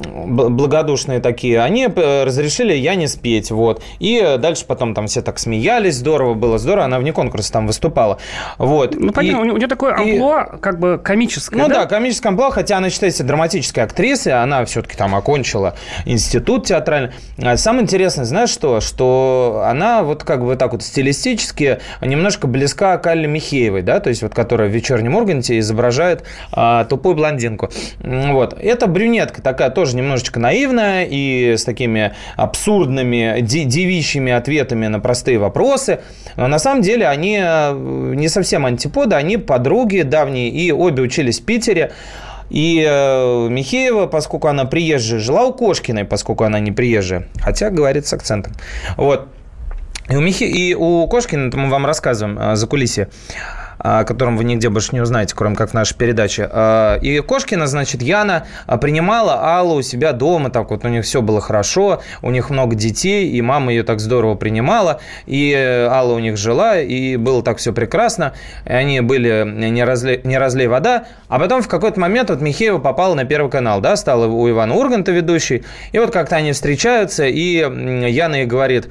благодушные 0.00 1.20
такие, 1.20 1.60
они 1.60 1.88
э, 1.94 2.24
разрешили 2.24 2.74
я 2.74 2.94
не 2.94 3.06
спеть, 3.06 3.50
вот. 3.50 3.82
И 3.98 4.36
дальше 4.38 4.64
потом 4.66 4.94
там 4.94 5.06
все 5.06 5.22
так 5.22 5.38
смеялись, 5.38 5.96
здорово 5.96 6.34
было, 6.34 6.58
здорово, 6.58 6.84
она 6.84 6.98
вне 6.98 7.12
конкурса 7.12 7.52
там 7.52 7.66
выступала, 7.66 8.18
вот. 8.58 8.94
Ну, 8.94 9.12
понятно, 9.12 9.44
и, 9.44 9.50
у 9.50 9.56
нее 9.56 9.68
такое 9.68 9.94
амплуа, 9.94 10.54
и, 10.54 10.58
как 10.58 10.78
бы 10.78 11.00
комическое, 11.02 11.60
Ну 11.60 11.68
да, 11.68 11.82
да 11.82 11.86
комическое 11.86 12.30
амплуа, 12.30 12.50
хотя 12.50 12.78
она 12.78 12.90
считается 12.90 13.24
драматической 13.24 13.84
актрисой, 13.84 14.32
она 14.32 14.64
все-таки 14.64 14.96
там 14.96 15.14
окончила 15.14 15.76
институт 16.04 16.66
театральный. 16.66 17.12
А 17.42 17.56
самое 17.56 17.84
интересное, 17.84 18.24
знаешь 18.24 18.50
что? 18.50 18.80
Что 18.80 19.62
она 19.66 20.02
вот 20.02 20.24
как 20.24 20.44
бы 20.44 20.56
так 20.56 20.72
вот 20.72 20.82
стилистически 20.82 21.80
немножко 22.00 22.46
близка 22.46 22.96
к 22.98 23.06
Алле 23.06 23.26
Михеевой, 23.26 23.82
да, 23.82 24.00
то 24.00 24.08
есть 24.08 24.22
вот 24.22 24.34
которая 24.34 24.68
в 24.68 24.72
«Вечернем 24.72 25.16
Урганте» 25.16 25.58
изображает 25.58 26.24
а, 26.52 26.84
тупую 26.84 27.14
блондинку. 27.14 27.70
Вот. 28.00 28.56
Это 28.60 28.86
брюнетка 28.86 29.42
такая 29.42 29.70
тоже 29.70 29.89
немножечко 29.96 30.40
наивная 30.40 31.06
и 31.08 31.56
с 31.56 31.64
такими 31.64 32.14
абсурдными, 32.36 33.40
девичьими 33.40 34.32
ответами 34.32 34.86
на 34.86 35.00
простые 35.00 35.38
вопросы. 35.38 36.00
Но 36.36 36.48
на 36.48 36.58
самом 36.58 36.82
деле 36.82 37.06
они 37.06 37.38
э, 37.42 38.12
не 38.14 38.28
совсем 38.28 38.66
антиподы, 38.66 39.16
они 39.16 39.36
подруги 39.36 40.02
давние, 40.02 40.48
и 40.48 40.72
обе 40.72 41.02
учились 41.02 41.40
в 41.40 41.44
Питере. 41.44 41.92
И 42.50 42.84
э, 42.86 43.48
Михеева, 43.48 44.06
поскольку 44.06 44.48
она 44.48 44.64
приезжая, 44.64 45.20
жила 45.20 45.44
у 45.44 45.52
Кошкиной, 45.52 46.04
поскольку 46.04 46.44
она 46.44 46.58
не 46.58 46.72
приезжая, 46.72 47.28
хотя 47.40 47.70
говорит 47.70 48.06
с 48.06 48.12
акцентом. 48.12 48.54
Вот. 48.96 49.28
И 50.08 50.16
у, 50.16 50.20
Михе... 50.20 50.46
и 50.46 50.74
у 50.74 51.06
Кошкина, 51.06 51.48
это 51.48 51.56
мы 51.56 51.70
вам 51.70 51.86
рассказываем 51.86 52.36
э, 52.38 52.56
за 52.56 52.66
кулисье, 52.66 53.08
о 53.82 54.04
котором 54.04 54.36
вы 54.36 54.44
нигде 54.44 54.68
больше 54.68 54.90
не 54.92 55.00
узнаете, 55.00 55.34
кроме 55.34 55.56
как 55.56 55.70
в 55.70 55.74
нашей 55.74 55.96
передаче. 55.96 56.48
А, 56.50 56.96
и 56.96 57.20
Кошкина, 57.20 57.66
значит, 57.66 58.02
Яна 58.02 58.46
а, 58.66 58.76
принимала 58.76 59.58
Аллу 59.58 59.76
у 59.76 59.82
себя 59.82 60.12
дома, 60.12 60.50
так 60.50 60.70
вот 60.70 60.84
у 60.84 60.88
них 60.88 61.04
все 61.04 61.22
было 61.22 61.40
хорошо, 61.40 62.02
у 62.22 62.30
них 62.30 62.50
много 62.50 62.76
детей, 62.76 63.30
и 63.30 63.40
мама 63.40 63.72
ее 63.72 63.82
так 63.82 64.00
здорово 64.00 64.34
принимала, 64.34 65.00
и 65.26 65.54
Алла 65.90 66.14
у 66.14 66.18
них 66.18 66.36
жила, 66.36 66.78
и 66.78 67.16
было 67.16 67.42
так 67.42 67.58
все 67.58 67.72
прекрасно, 67.72 68.34
и 68.66 68.72
они 68.72 69.00
были 69.00 69.44
не 69.46 69.82
разлей, 69.82 70.20
не 70.24 70.36
разлей 70.36 70.66
вода, 70.66 71.04
а 71.28 71.38
потом 71.38 71.62
в 71.62 71.68
какой-то 71.68 71.98
момент 71.98 72.30
вот 72.30 72.40
Михеева 72.40 72.78
попала 72.78 73.14
на 73.14 73.24
Первый 73.24 73.50
канал, 73.50 73.80
да, 73.80 73.96
стала 73.96 74.26
у 74.26 74.48
Ивана 74.48 74.74
Урганта 74.74 75.12
ведущей, 75.12 75.64
и 75.92 75.98
вот 75.98 76.10
как-то 76.10 76.36
они 76.36 76.52
встречаются, 76.52 77.24
и 77.26 77.56
Яна 77.56 78.36
ей 78.36 78.46
говорит, 78.46 78.88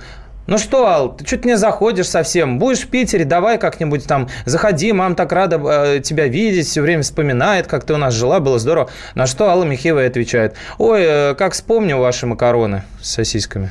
ну 0.50 0.58
что, 0.58 0.88
Ал, 0.88 1.16
ты 1.16 1.26
что-то 1.26 1.48
не 1.48 1.58
заходишь 1.58 2.08
совсем. 2.08 2.58
Будешь 2.58 2.80
в 2.80 2.88
Питере, 2.88 3.24
давай 3.24 3.60
как-нибудь 3.60 4.06
там 4.08 4.30
заходи, 4.46 4.92
мам 4.92 5.14
так 5.14 5.32
рада 5.32 5.62
э, 5.64 6.00
тебя 6.00 6.28
видеть, 6.28 6.66
все 6.68 6.82
время 6.82 7.04
вспоминает, 7.04 7.68
как 7.68 7.84
ты 7.84 7.94
у 7.94 7.98
нас 7.98 8.16
жила, 8.16 8.40
было 8.40 8.58
здорово. 8.58 8.90
На 9.14 9.28
что 9.28 9.48
Алла 9.48 9.64
Михеева 9.64 10.04
отвечает, 10.04 10.56
ой, 10.80 11.02
э, 11.04 11.36
как 11.36 11.54
вспомню 11.54 11.98
ваши 12.00 12.26
макароны 12.26 12.84
с 13.00 13.12
сосисками. 13.12 13.70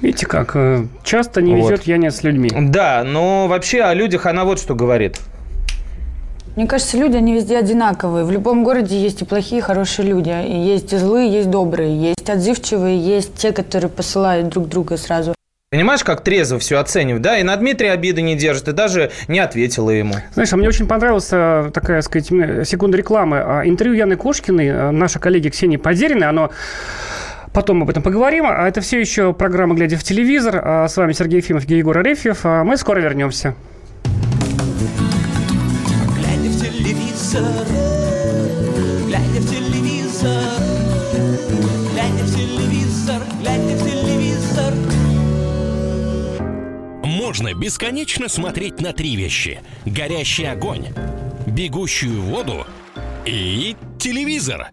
Видите 0.00 0.24
как, 0.24 0.52
э, 0.54 0.86
часто 1.02 1.42
не 1.42 1.54
везет 1.54 1.80
вот. 1.80 1.86
я 1.86 1.98
не 1.98 2.10
с 2.10 2.22
людьми. 2.22 2.50
Да, 2.54 3.04
но 3.04 3.46
вообще 3.46 3.82
о 3.82 3.92
людях 3.92 4.24
она 4.24 4.44
вот 4.44 4.58
что 4.58 4.74
говорит. 4.74 5.18
Мне 6.56 6.66
кажется, 6.66 6.96
люди, 6.96 7.16
они 7.16 7.34
везде 7.34 7.58
одинаковые. 7.58 8.24
В 8.24 8.30
любом 8.30 8.64
городе 8.64 8.98
есть 8.98 9.20
и 9.20 9.24
плохие, 9.26 9.58
и 9.58 9.62
хорошие 9.62 10.08
люди. 10.08 10.30
И 10.46 10.56
есть 10.56 10.96
злые, 10.96 11.30
есть 11.30 11.50
добрые. 11.50 12.00
Есть 12.00 12.30
отзывчивые, 12.30 12.98
есть 12.98 13.34
те, 13.34 13.52
которые 13.52 13.90
посылают 13.90 14.48
друг 14.48 14.68
друга 14.68 14.96
сразу. 14.96 15.34
Понимаешь, 15.74 16.04
как 16.04 16.20
трезво 16.20 16.60
все 16.60 16.78
оценивать, 16.78 17.20
да? 17.20 17.36
И 17.36 17.42
на 17.42 17.56
Дмитрия 17.56 17.90
обиды 17.90 18.22
не 18.22 18.36
держит, 18.36 18.68
и 18.68 18.72
даже 18.72 19.10
не 19.26 19.40
ответила 19.40 19.90
ему. 19.90 20.14
Знаешь, 20.34 20.52
а 20.52 20.56
мне 20.56 20.68
очень 20.68 20.86
понравилась 20.86 21.26
такая, 21.26 22.00
сказать, 22.02 22.28
секунда 22.64 22.96
рекламы. 22.96 23.38
А, 23.44 23.62
интервью 23.64 23.96
Яны 23.96 24.14
Кошкиной, 24.14 24.68
э, 24.68 24.90
наша 24.92 25.18
коллеги 25.18 25.48
Ксении 25.48 25.76
Подериной, 25.76 26.28
оно 26.28 26.52
Потом 27.52 27.82
об 27.82 27.90
этом 27.90 28.04
поговорим. 28.04 28.44
А 28.46 28.68
это 28.68 28.82
все 28.82 29.00
еще 29.00 29.32
программа 29.32 29.74
«Глядя 29.74 29.96
в 29.96 30.04
телевизор». 30.04 30.62
А 30.64 30.86
с 30.86 30.96
вами 30.96 31.12
Сергей 31.12 31.38
Ефимов 31.38 31.68
и 31.68 31.74
Егор 31.76 31.98
Арефьев. 31.98 32.42
А 32.44 32.62
мы 32.62 32.76
скоро 32.76 33.00
вернемся. 33.00 33.56
Глядя 36.16 36.50
в 36.50 36.60
телевизор, 36.60 37.42
Можно 47.34 47.52
бесконечно 47.52 48.28
смотреть 48.28 48.80
на 48.80 48.92
три 48.92 49.16
вещи. 49.16 49.60
Горящий 49.84 50.44
огонь, 50.44 50.86
бегущую 51.48 52.22
воду 52.22 52.64
и 53.26 53.74
телевизор. 53.98 54.70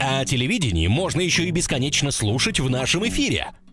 А 0.00 0.24
телевидение 0.24 0.88
можно 0.88 1.20
еще 1.20 1.44
и 1.44 1.52
бесконечно 1.52 2.10
слушать 2.10 2.58
в 2.58 2.68
нашем 2.68 3.06
эфире– 3.06 3.52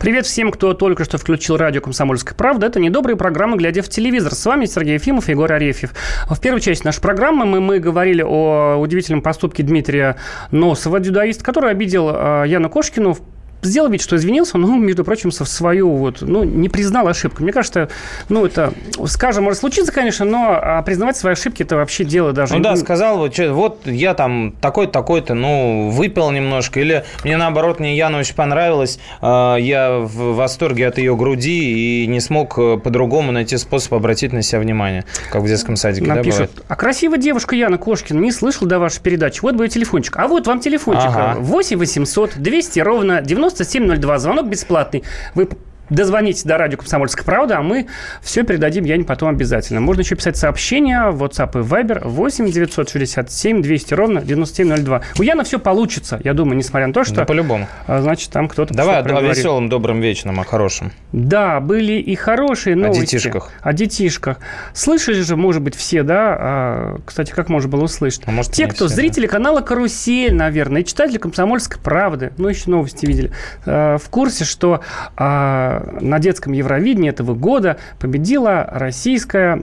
Привет 0.00 0.24
всем, 0.24 0.50
кто 0.50 0.72
только 0.72 1.04
что 1.04 1.18
включил 1.18 1.58
радио 1.58 1.82
«Комсомольская 1.82 2.34
правда». 2.34 2.68
Это 2.68 2.80
недобрые 2.80 3.18
программы 3.18 3.58
«Глядя 3.58 3.82
в 3.82 3.90
телевизор». 3.90 4.34
С 4.34 4.46
вами 4.46 4.64
Сергей 4.64 4.94
Ефимов 4.94 5.28
и 5.28 5.32
Егор 5.32 5.52
Арефьев. 5.52 5.92
В 6.26 6.40
первой 6.40 6.62
части 6.62 6.86
нашей 6.86 7.02
программы 7.02 7.44
мы, 7.44 7.60
мы 7.60 7.80
говорили 7.80 8.24
о 8.26 8.78
удивительном 8.78 9.20
поступке 9.20 9.62
Дмитрия 9.62 10.16
Носова, 10.52 11.00
дюдаиста, 11.00 11.44
который 11.44 11.70
обидел 11.70 12.08
э, 12.14 12.44
Яну 12.46 12.70
Кошкину 12.70 13.18
сделал 13.62 13.90
вид, 13.90 14.00
что 14.00 14.16
извинился, 14.16 14.58
но, 14.58 14.76
между 14.76 15.04
прочим, 15.04 15.30
свою 15.30 15.96
вот, 15.96 16.22
ну, 16.22 16.44
не 16.44 16.68
признал 16.68 17.08
ошибку. 17.08 17.42
Мне 17.42 17.52
кажется, 17.52 17.88
ну, 18.28 18.46
это, 18.46 18.72
скажем, 19.06 19.44
может 19.44 19.60
случиться, 19.60 19.92
конечно, 19.92 20.24
но 20.24 20.58
а 20.60 20.82
признавать 20.82 21.16
свои 21.16 21.32
ошибки– 21.32 21.62
это 21.64 21.76
вообще 21.76 22.04
дело 22.04 22.32
даже... 22.32 22.54
Ну 22.54 22.62
да, 22.62 22.76
сказал, 22.76 23.18
вот, 23.18 23.34
что, 23.34 23.52
вот 23.52 23.86
я 23.86 24.14
там 24.14 24.54
такой-то, 24.60 24.92
такой-то, 24.92 25.34
ну, 25.34 25.90
выпил 25.90 26.30
немножко, 26.30 26.80
или 26.80 27.04
мне, 27.24 27.36
наоборот, 27.36 27.80
мне 27.80 27.96
Яна 27.96 28.18
очень 28.18 28.34
понравилась, 28.34 28.98
э, 29.20 29.56
я 29.60 29.98
в 29.98 30.34
восторге 30.34 30.86
от 30.88 30.98
ее 30.98 31.16
груди 31.16 32.04
и 32.04 32.06
не 32.06 32.20
смог 32.20 32.58
э, 32.58 32.78
по-другому 32.78 33.32
найти 33.32 33.56
способ 33.56 33.94
обратить 33.94 34.32
на 34.32 34.42
себя 34.42 34.60
внимание, 34.60 35.04
как 35.30 35.42
в 35.42 35.46
детском 35.46 35.76
садике, 35.76 36.06
Нам 36.06 36.18
да, 36.18 36.22
пишут, 36.22 36.50
бывает? 36.50 36.64
а 36.68 36.76
красивая 36.76 37.18
девушка 37.18 37.56
Яна 37.56 37.78
Кошкина 37.78 38.18
не 38.18 38.32
слышал 38.32 38.66
до 38.66 38.78
вашей 38.78 39.00
передачи. 39.00 39.40
Вот 39.42 39.54
бы 39.54 39.64
ее 39.64 39.68
телефончик. 39.68 40.16
А 40.16 40.28
вот 40.28 40.46
вам 40.46 40.60
телефончик. 40.60 41.08
Ага. 41.08 41.36
8 41.40 41.78
800 41.78 42.36
200 42.36 42.80
ровно 42.80 43.20
9702. 43.54 44.18
Звонок 44.18 44.48
бесплатный. 44.48 45.02
Вы 45.34 45.48
дозвоните 45.90 46.48
до 46.48 46.56
радио 46.58 46.78
«Комсомольская 46.78 47.24
правда», 47.24 47.58
а 47.58 47.62
мы 47.62 47.86
все 48.22 48.42
передадим 48.44 48.84
Яне 48.84 49.04
потом 49.04 49.28
обязательно. 49.28 49.80
Можно 49.80 50.00
еще 50.02 50.14
писать 50.16 50.36
сообщения 50.36 51.10
в 51.10 51.22
WhatsApp 51.22 51.60
и 51.60 51.62
Viber 51.62 52.06
8 52.06 52.50
967 52.50 53.62
200 53.62 53.94
ровно 53.94 54.20
9702. 54.22 55.02
У 55.18 55.22
Яны 55.22 55.44
все 55.44 55.58
получится, 55.58 56.20
я 56.24 56.34
думаю, 56.34 56.56
несмотря 56.56 56.86
на 56.86 56.92
то, 56.92 57.04
что... 57.04 57.16
Да, 57.16 57.24
по-любому. 57.24 57.68
а, 57.86 58.00
Значит, 58.00 58.30
там 58.30 58.48
кто-то... 58.48 58.72
Давай 58.74 59.00
о 59.00 59.02
проговорит. 59.02 59.36
веселом, 59.36 59.68
добром, 59.68 60.00
вечном, 60.00 60.40
о 60.40 60.44
хорошем. 60.44 60.92
Да, 61.12 61.60
были 61.60 61.94
и 61.94 62.14
хорошие 62.14 62.76
новости. 62.76 63.00
детишках. 63.02 63.50
О 63.60 63.72
детишках. 63.72 64.38
Слышали 64.72 65.20
же, 65.20 65.36
может 65.36 65.62
быть, 65.62 65.74
все, 65.74 66.02
да? 66.02 66.36
А, 66.38 66.98
кстати, 67.04 67.32
как 67.32 67.48
можно 67.48 67.68
было 67.68 67.84
услышать? 67.84 68.22
А 68.26 68.30
может, 68.30 68.52
Те, 68.52 68.66
кто 68.66 68.86
все, 68.86 68.94
зрители 68.94 69.26
канала 69.26 69.60
«Карусель», 69.60 70.34
наверное, 70.34 70.82
и 70.82 70.84
читатели 70.84 71.18
«Комсомольской 71.18 71.80
правды», 71.80 72.32
ну, 72.36 72.48
еще 72.48 72.70
новости 72.70 73.06
видели, 73.06 73.30
э, 73.66 73.98
в 73.98 74.08
курсе, 74.10 74.44
что 74.44 74.80
а, 75.16 75.79
на 76.00 76.18
детском 76.18 76.52
Евровидении 76.52 77.10
этого 77.10 77.34
года 77.34 77.76
победила 77.98 78.68
российская 78.70 79.60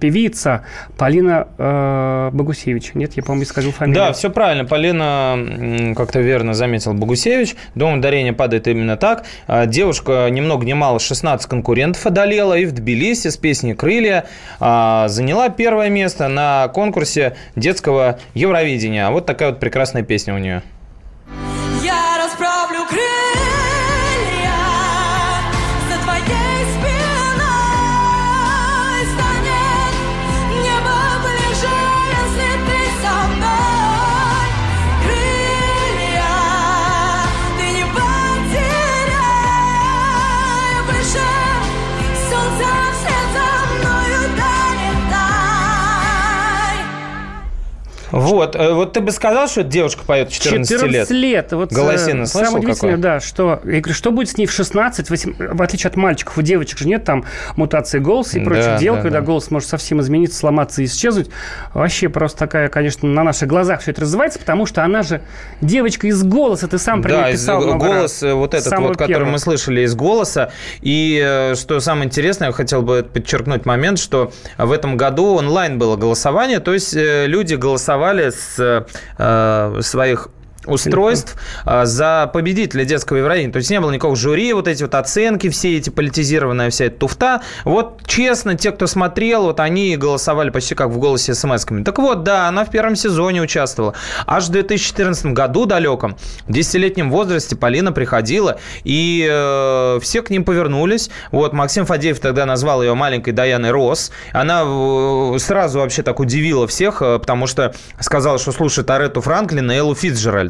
певица 0.00 0.64
Полина 0.96 1.48
э, 1.58 2.30
Богусевич. 2.32 2.92
Нет, 2.94 3.12
я, 3.14 3.22
по-моему, 3.22 3.44
скажу 3.44 3.72
фамилию. 3.72 4.06
Да, 4.06 4.12
все 4.12 4.30
правильно. 4.30 4.64
Полина 4.64 5.94
как-то 5.96 6.20
верно 6.20 6.54
заметил 6.54 6.94
Богусевич. 6.94 7.56
Дом 7.74 7.98
ударения 7.98 8.32
падает 8.32 8.66
именно 8.68 8.96
так. 8.96 9.24
А, 9.46 9.66
Девушка 9.66 10.28
ни 10.30 10.40
много 10.40 10.64
ни 10.66 10.72
мало 10.72 10.98
16 10.98 11.48
конкурентов 11.48 12.06
одолела 12.06 12.54
и 12.54 12.64
в 12.64 12.72
Тбилиси 12.72 13.28
с 13.28 13.36
песней 13.36 13.74
«Крылья» 13.74 14.26
а, 14.58 15.08
заняла 15.08 15.48
первое 15.48 15.88
место 15.88 16.28
на 16.28 16.68
конкурсе 16.68 17.36
детского 17.56 18.18
Евровидения. 18.34 19.10
Вот 19.10 19.26
такая 19.26 19.50
вот 19.50 19.60
прекрасная 19.60 20.02
песня 20.02 20.34
у 20.34 20.38
нее. 20.38 20.62
Вот, 48.10 48.56
э, 48.56 48.72
вот 48.72 48.92
ты 48.92 49.00
бы 49.00 49.12
сказал, 49.12 49.48
что 49.48 49.60
эта 49.60 49.70
девушка 49.70 50.02
поет 50.04 50.30
14, 50.30 50.82
лет? 50.90 51.10
лет. 51.10 51.52
Вот, 51.52 51.72
Голосина 51.72 52.22
э, 52.22 52.26
слышал 52.26 52.52
Самое 52.52 52.64
удивительное, 52.64 52.96
какое? 52.96 53.02
да, 53.14 53.20
что... 53.20 53.60
Я 53.64 53.80
говорю, 53.80 53.94
что 53.94 54.10
будет 54.10 54.28
с 54.30 54.36
ней 54.36 54.46
в 54.46 54.52
16, 54.52 55.10
8, 55.10 55.34
в 55.54 55.62
отличие 55.62 55.88
от 55.88 55.96
мальчиков, 55.96 56.36
у 56.36 56.42
девочек 56.42 56.78
же 56.78 56.88
нет 56.88 57.04
там 57.04 57.24
мутации 57.56 57.98
голоса 57.98 58.38
и 58.38 58.40
Да, 58.44 58.50
прочих 58.50 58.78
дел, 58.78 58.96
да, 58.96 59.02
когда 59.02 59.20
да. 59.20 59.26
голос 59.26 59.50
может 59.50 59.68
совсем 59.68 60.00
измениться, 60.00 60.38
сломаться 60.38 60.82
и 60.82 60.86
исчезнуть. 60.86 61.30
Вообще 61.74 62.08
просто 62.08 62.38
такая, 62.38 62.68
конечно, 62.68 63.08
на 63.08 63.22
наших 63.22 63.48
глазах 63.48 63.80
все 63.80 63.92
это 63.92 64.00
развивается, 64.02 64.38
потому 64.38 64.66
что 64.66 64.82
она 64.84 65.02
же 65.02 65.22
девочка 65.60 66.06
из 66.08 66.22
голоса, 66.22 66.66
ты 66.68 66.78
сам 66.78 67.02
про 67.02 67.10
Да, 67.10 67.32
писал 67.32 67.60
много 67.62 67.86
голос 67.86 68.22
раз. 68.22 68.30
э, 68.30 68.34
вот 68.34 68.54
этот 68.54 68.78
вот, 68.78 68.96
который 68.96 69.14
первого. 69.14 69.30
мы 69.32 69.38
слышали 69.38 69.82
из 69.82 69.94
голоса. 69.94 70.52
И 70.80 71.52
что 71.54 71.80
самое 71.80 72.06
интересное, 72.06 72.48
я 72.48 72.52
хотел 72.52 72.82
бы 72.82 73.06
подчеркнуть 73.10 73.66
момент, 73.66 73.98
что 73.98 74.32
в 74.58 74.72
этом 74.72 74.96
году 74.96 75.36
онлайн 75.36 75.78
было 75.78 75.96
голосование, 75.96 76.58
то 76.60 76.72
есть 76.72 76.94
люди 76.94 77.54
голосовали 77.54 77.99
с 78.30 78.84
э, 79.18 79.80
своих 79.82 80.28
устройств 80.66 81.36
а, 81.64 81.86
за 81.86 82.30
победителя 82.32 82.84
детского 82.84 83.18
Евровидения. 83.18 83.52
То 83.52 83.58
есть 83.58 83.70
не 83.70 83.80
было 83.80 83.90
никакого 83.90 84.16
жюри, 84.16 84.52
вот 84.52 84.68
эти 84.68 84.82
вот 84.82 84.94
оценки, 84.94 85.48
все 85.48 85.76
эти 85.76 85.90
политизированная 85.90 86.70
вся 86.70 86.86
эта 86.86 86.98
туфта. 86.98 87.42
Вот 87.64 88.02
честно, 88.06 88.54
те, 88.56 88.72
кто 88.72 88.86
смотрел, 88.86 89.44
вот 89.44 89.60
они 89.60 89.96
голосовали 89.96 90.50
почти 90.50 90.74
как 90.74 90.90
в 90.90 90.98
голосе 90.98 91.32
смс-ками. 91.32 91.84
Так 91.84 91.98
вот, 91.98 92.22
да, 92.22 92.48
она 92.48 92.64
в 92.64 92.70
первом 92.70 92.96
сезоне 92.96 93.42
участвовала. 93.42 93.94
Аж 94.26 94.48
в 94.48 94.50
2014 94.50 95.26
году 95.26 95.66
далеком, 95.66 96.16
в 96.46 96.50
10-летнем 96.50 97.10
возрасте 97.10 97.56
Полина 97.56 97.92
приходила, 97.92 98.58
и 98.84 99.26
э, 99.30 99.98
все 100.02 100.22
к 100.22 100.30
ним 100.30 100.44
повернулись. 100.44 101.10
Вот 101.32 101.52
Максим 101.52 101.86
Фадеев 101.86 102.20
тогда 102.20 102.46
назвал 102.46 102.82
ее 102.82 102.94
маленькой 102.94 103.32
Даяной 103.32 103.70
Рос. 103.70 104.12
Она 104.32 104.62
э, 104.64 105.38
сразу 105.38 105.80
вообще 105.80 106.02
так 106.02 106.20
удивила 106.20 106.66
всех, 106.66 107.02
э, 107.02 107.18
потому 107.18 107.46
что 107.46 107.74
сказала, 107.98 108.38
что 108.38 108.52
слушает 108.52 108.90
Арету 108.90 109.20
Франклина 109.20 109.72
и 109.72 109.76
Эллу 109.76 109.94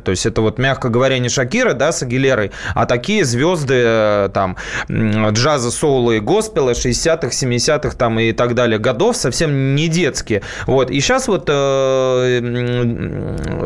Фитцджеральд. 0.00 0.04
То 0.04 0.11
есть 0.11 0.26
это 0.26 0.40
вот, 0.40 0.59
мягко 0.59 0.88
говоря, 0.88 1.19
не 1.19 1.28
Шакира, 1.28 1.75
да, 1.75 1.92
с 1.92 2.02
Агилерой, 2.02 2.50
а 2.75 2.87
такие 2.87 3.25
звезды 3.25 3.83
э, 3.87 4.30
там 4.33 4.57
джаза, 4.88 5.71
соула 5.71 6.12
и 6.12 6.21
госпела 6.21 6.71
60-х, 6.71 7.28
70-х 7.28 7.97
там 7.97 8.19
и 8.19 8.33
так 8.33 8.54
далее 8.54 8.78
годов, 8.78 9.16
совсем 9.16 9.75
не 9.75 9.88
детские. 9.88 10.42
Вот. 10.66 10.90
И 10.90 11.00
сейчас 11.00 11.28
вот 11.28 11.49
э, 11.49 12.38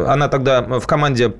она 0.08 0.28
тогда 0.28 0.62
в 0.62 0.86
команде 0.86 1.32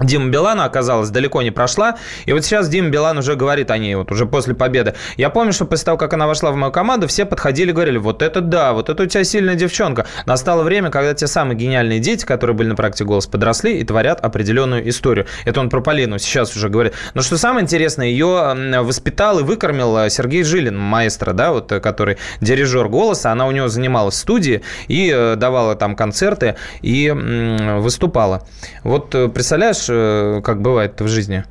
Дима 0.00 0.30
Билана 0.30 0.64
оказалась, 0.64 1.10
далеко 1.10 1.42
не 1.42 1.50
прошла. 1.50 1.96
И 2.26 2.32
вот 2.32 2.44
сейчас 2.44 2.68
Дима 2.68 2.88
Билан 2.88 3.18
уже 3.18 3.36
говорит 3.36 3.70
о 3.70 3.78
ней, 3.78 3.94
вот 3.94 4.10
уже 4.10 4.26
после 4.26 4.54
победы. 4.54 4.94
Я 5.16 5.30
помню, 5.30 5.52
что 5.52 5.64
после 5.64 5.86
того, 5.86 5.98
как 5.98 6.12
она 6.12 6.26
вошла 6.26 6.50
в 6.50 6.56
мою 6.56 6.72
команду, 6.72 7.06
все 7.06 7.24
подходили 7.24 7.70
и 7.70 7.72
говорили, 7.72 7.98
вот 7.98 8.22
это 8.22 8.40
да, 8.40 8.72
вот 8.72 8.88
это 8.88 9.02
у 9.02 9.06
тебя 9.06 9.24
сильная 9.24 9.54
девчонка. 9.54 10.06
Настало 10.26 10.62
время, 10.62 10.90
когда 10.90 11.14
те 11.14 11.26
самые 11.26 11.56
гениальные 11.56 12.00
дети, 12.00 12.24
которые 12.24 12.56
были 12.56 12.68
на 12.68 12.76
практике 12.76 13.04
«Голос», 13.04 13.26
подросли 13.26 13.78
и 13.78 13.84
творят 13.84 14.20
определенную 14.20 14.88
историю. 14.88 15.26
Это 15.44 15.60
он 15.60 15.70
про 15.70 15.80
Полину 15.80 16.18
сейчас 16.18 16.56
уже 16.56 16.68
говорит. 16.68 16.94
Но 17.14 17.22
что 17.22 17.38
самое 17.38 17.62
интересное, 17.64 18.06
ее 18.06 18.80
воспитал 18.82 19.38
и 19.38 19.42
выкормил 19.42 19.96
э, 19.98 20.10
Сергей 20.10 20.42
Жилин, 20.42 20.78
маэстро, 20.78 21.32
да, 21.32 21.52
вот, 21.52 21.70
э, 21.72 21.80
который 21.80 22.18
дирижер 22.40 22.88
«Голоса». 22.88 23.32
Она 23.32 23.46
у 23.46 23.50
него 23.50 23.68
занималась 23.68 24.14
в 24.14 24.18
студии 24.18 24.62
и 24.88 25.12
э, 25.14 25.36
давала 25.36 25.74
там 25.74 25.96
концерты 25.96 26.56
и 26.80 27.10
выступала. 27.10 28.46
Вот 28.84 29.10
представляешь, 29.10 29.81
знаешь, 29.82 30.38
э, 30.38 30.40
как 30.42 30.60
бывает 30.60 31.00
в 31.00 31.08
жизни. 31.08 31.44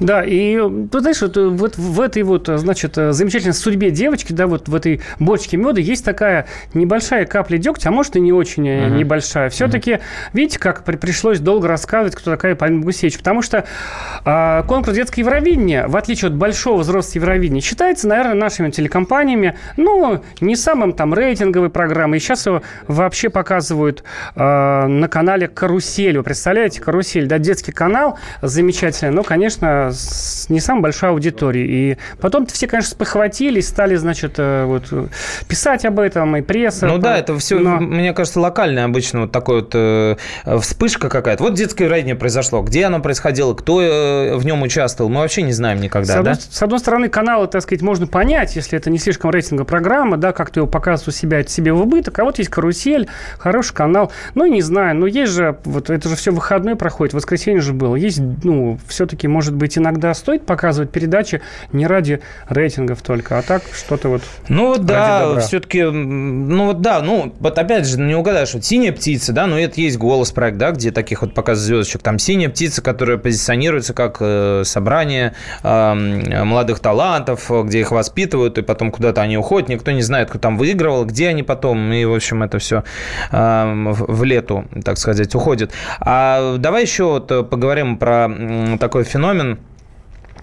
Да, 0.00 0.22
и 0.24 0.58
ты 0.90 1.00
знаешь, 1.00 1.20
вот, 1.20 1.36
вот 1.36 1.76
в 1.76 2.00
этой 2.00 2.22
вот, 2.22 2.48
значит, 2.48 2.94
замечательной 2.96 3.54
судьбе 3.54 3.90
девочки, 3.90 4.32
да, 4.32 4.46
вот 4.46 4.68
в 4.68 4.74
этой 4.74 5.00
бочке 5.18 5.56
меда 5.56 5.80
есть 5.80 6.04
такая 6.04 6.46
небольшая 6.72 7.26
капля 7.26 7.58
дегтя, 7.58 7.88
а 7.88 7.92
может 7.92 8.16
и 8.16 8.20
не 8.20 8.32
очень 8.32 8.68
uh-huh. 8.68 8.96
небольшая. 8.96 9.50
Все-таки, 9.50 9.92
uh-huh. 9.92 10.00
видите, 10.32 10.58
как 10.58 10.84
при, 10.84 10.96
пришлось 10.96 11.40
долго 11.40 11.68
рассказывать, 11.68 12.14
кто 12.14 12.30
такая 12.30 12.54
Полина 12.54 12.82
Гусевич, 12.82 13.18
потому 13.18 13.42
что 13.42 13.64
э, 14.24 14.62
конкурс 14.66 14.96
детского 14.96 15.20
Евровидения, 15.20 15.86
в 15.88 15.96
отличие 15.96 16.28
от 16.28 16.34
большого 16.34 16.78
взрослого 16.80 17.24
Евровидения, 17.24 17.60
считается, 17.60 18.08
наверное, 18.08 18.34
нашими 18.34 18.70
телекомпаниями, 18.70 19.56
ну, 19.76 20.22
не 20.40 20.56
самым 20.56 20.92
там 20.92 21.14
рейтинговой 21.14 21.70
программой. 21.70 22.18
И 22.18 22.20
сейчас 22.20 22.46
его 22.46 22.62
вообще 22.88 23.28
показывают 23.28 24.04
э, 24.34 24.86
на 24.86 25.08
канале 25.08 25.48
«Карусель». 25.48 26.16
Вы 26.16 26.22
представляете, 26.22 26.80
«Карусель», 26.80 27.26
да, 27.26 27.38
детский 27.38 27.72
канал 27.74 28.18
замечательный, 28.42 29.10
но, 29.10 29.22
конечно, 29.22 29.90
с 29.92 30.48
не 30.48 30.60
самой 30.60 30.82
большой 30.82 31.10
аудиторией. 31.10 31.92
И 31.92 31.98
потом 32.20 32.46
все, 32.46 32.66
конечно, 32.66 32.92
спохватились, 32.92 33.68
стали, 33.68 33.96
значит, 33.96 34.34
э, 34.38 34.64
вот, 34.64 34.92
писать 35.48 35.84
об 35.84 35.98
этом, 36.00 36.36
и 36.36 36.42
пресса. 36.42 36.86
Ну 36.86 36.98
да, 36.98 37.18
это 37.18 37.36
все, 37.38 37.58
но... 37.58 37.80
мне 37.80 38.12
кажется, 38.12 38.40
локальное 38.40 38.84
обычно 38.84 39.22
вот 39.22 39.32
такой 39.32 39.62
вот 39.62 39.72
э, 39.74 40.16
вспышка 40.60 41.08
какая-то. 41.08 41.42
Вот 41.42 41.54
детское 41.54 41.84
Евровидение 41.84 42.14
произошло. 42.14 42.62
Где 42.62 42.84
оно 42.84 43.00
происходило, 43.00 43.54
кто 43.54 43.82
э, 43.82 44.36
в 44.36 44.44
нем 44.44 44.62
участвовал, 44.62 45.10
мы 45.10 45.20
вообще 45.20 45.42
не 45.42 45.52
знаем 45.52 45.80
никогда, 45.80 46.14
с 46.14 46.16
одной, 46.16 46.34
да? 46.34 46.40
С 46.40 46.62
одной 46.62 46.78
стороны, 46.78 47.08
каналы, 47.08 47.46
так 47.48 47.62
сказать, 47.62 47.82
можно 47.82 48.06
понять, 48.06 48.56
если 48.56 48.78
это 48.78 48.90
не 48.90 48.98
слишком 48.98 49.30
рейтинговая 49.30 49.66
программа, 49.66 50.16
да, 50.16 50.32
как-то 50.32 50.60
его 50.60 50.66
показывать 50.66 51.08
у 51.08 51.10
себя, 51.10 51.40
это 51.40 51.50
себе 51.50 51.72
в 51.72 51.80
убыток, 51.80 52.18
а 52.18 52.24
вот 52.24 52.38
есть 52.38 52.50
карусель, 52.50 53.08
хороший 53.38 53.74
канал. 53.74 54.12
Ну, 54.34 54.46
не 54.46 54.62
знаю, 54.62 54.96
но 54.96 55.06
есть 55.06 55.32
же, 55.32 55.58
вот 55.64 55.90
это 55.90 56.08
же 56.08 56.16
все 56.16 56.32
выходной 56.32 56.76
проходит, 56.76 57.14
воскресенье 57.14 57.60
же 57.64 57.72
было. 57.72 57.96
Есть, 57.96 58.20
ну, 58.42 58.78
все-таки, 58.86 59.26
может 59.26 59.54
быть, 59.54 59.76
иногда 59.76 60.14
стоит 60.14 60.46
показывать 60.46 60.90
передачи 60.90 61.40
не 61.72 61.86
ради 61.86 62.20
рейтингов 62.48 63.02
только, 63.02 63.38
а 63.38 63.42
так 63.42 63.62
что-то 63.72 64.08
вот 64.08 64.22
Ну, 64.48 64.68
вот 64.68 64.84
да, 64.84 65.40
все-таки, 65.40 65.82
ну, 65.82 66.66
вот 66.66 66.80
да, 66.80 67.00
ну, 67.02 67.34
вот 67.38 67.58
опять 67.58 67.86
же, 67.86 67.98
не 67.98 68.14
угадаешь, 68.14 68.54
вот 68.54 68.64
«Синяя 68.64 68.92
птица», 68.92 69.32
да, 69.32 69.46
ну, 69.46 69.56
это 69.56 69.80
есть 69.80 69.98
голос 69.98 70.30
проект, 70.30 70.58
да, 70.58 70.70
где 70.70 70.90
таких 70.90 71.22
вот 71.22 71.34
показывают 71.34 71.66
звездочек, 71.66 72.02
там 72.02 72.18
«Синяя 72.18 72.50
птица», 72.50 72.82
которая 72.82 73.18
позиционируется 73.18 73.94
как 73.94 74.18
э, 74.20 74.62
собрание 74.64 75.34
э, 75.62 75.94
молодых 76.44 76.80
талантов, 76.80 77.50
где 77.64 77.80
их 77.80 77.90
воспитывают, 77.90 78.58
и 78.58 78.62
потом 78.62 78.90
куда-то 78.90 79.22
они 79.22 79.38
уходят, 79.38 79.68
никто 79.68 79.90
не 79.90 80.02
знает, 80.02 80.28
кто 80.28 80.38
там 80.38 80.58
выигрывал, 80.58 81.04
где 81.04 81.28
они 81.28 81.42
потом, 81.42 81.92
и, 81.92 82.04
в 82.04 82.14
общем, 82.14 82.42
это 82.42 82.58
все 82.58 82.84
э, 83.32 83.92
в 83.94 84.24
лету, 84.24 84.64
так 84.84 84.98
сказать, 84.98 85.34
уходит. 85.34 85.72
А 86.00 86.56
давай 86.58 86.82
еще 86.82 87.04
вот 87.04 87.48
поговорим 87.54 87.98
про 87.98 88.28
такой 88.80 89.04
феномен, 89.04 89.58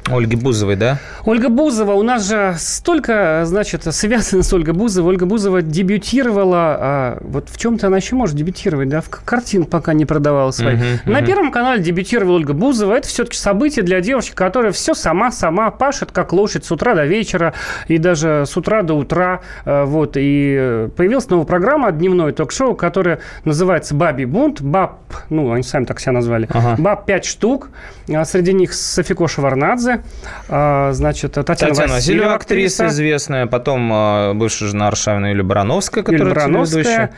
Ольги 0.10 0.36
Бузовой, 0.36 0.76
да? 0.76 0.98
Ольга 1.26 1.50
Бузова, 1.50 1.94
у 1.94 2.02
нас 2.02 2.28
же 2.28 2.56
столько, 2.58 3.44
значит, 3.46 3.84
связано 3.94 4.42
с 4.42 4.52
Ольгой 4.52 4.74
Бузовой. 4.74 5.12
Ольга 5.14 5.26
Бузова 5.26 5.62
дебютировала, 5.62 6.78
а, 6.80 7.18
вот 7.22 7.50
в 7.50 7.58
чем-то 7.58 7.88
она 7.88 7.98
еще 7.98 8.16
может 8.16 8.36
дебютировать, 8.36 8.90
да, 8.90 9.02
в 9.02 9.10
картин 9.10 9.66
пока 9.66 9.94
не 9.94 10.06
продавала 10.06 10.52
свои. 10.52 10.76
Uh-huh, 10.76 11.00
uh-huh. 11.06 11.12
На 11.12 11.22
Первом 11.22 11.52
канале 11.52 11.84
дебютировала 11.84 12.38
Ольга 12.38 12.54
Бузова. 12.54 12.96
Это 12.96 13.08
все-таки 13.08 13.38
событие 13.38 13.86
для 13.86 14.02
девушки, 14.02 14.34
которая 14.34 14.72
все 14.72 14.96
сама-сама 14.96 15.70
пашет, 15.70 16.12
как 16.12 16.34
лошадь 16.34 16.66
с 16.66 16.72
утра 16.72 16.96
до 16.96 17.06
вечера 17.06 17.54
и 17.88 17.98
даже 17.98 18.46
с 18.48 18.58
утра 18.58 18.82
до 18.82 18.96
утра. 18.96 19.42
А, 19.66 19.86
вот, 19.86 20.14
и 20.16 20.90
появилась 20.98 21.30
новая 21.30 21.46
программа, 21.46 21.92
дневное 21.92 22.32
ток-шоу, 22.32 22.76
которое 22.76 23.20
называется 23.46 23.94
«Бабий 23.94 24.26
бунт». 24.26 24.62
Баб, 24.62 25.00
ну, 25.30 25.52
они 25.52 25.64
сами 25.64 25.86
так 25.86 26.00
себя 26.00 26.14
назвали. 26.14 26.48
Uh-huh. 26.48 26.82
Баб 26.82 27.06
пять 27.06 27.26
штук. 27.26 27.70
А 28.14 28.26
среди 28.26 28.52
них 28.52 28.74
Софико 28.74 29.28
Шаварнадзе, 29.28 29.91
а, 30.48 30.92
значит, 30.94 31.34
Татьяна, 31.34 31.74
Татьяна 31.74 31.94
Васильева, 31.94 32.34
актриса 32.34 32.88
известная, 32.88 33.46
потом 33.48 33.90
а, 33.94 34.34
бывшая 34.34 34.68
жена 34.68 34.88
Аршавина 34.88 35.28
Юлия 35.28 35.44
Барановская, 35.44 36.04
которая 36.04 36.24
Юлия 36.24 36.36
Барановская. 36.36 37.12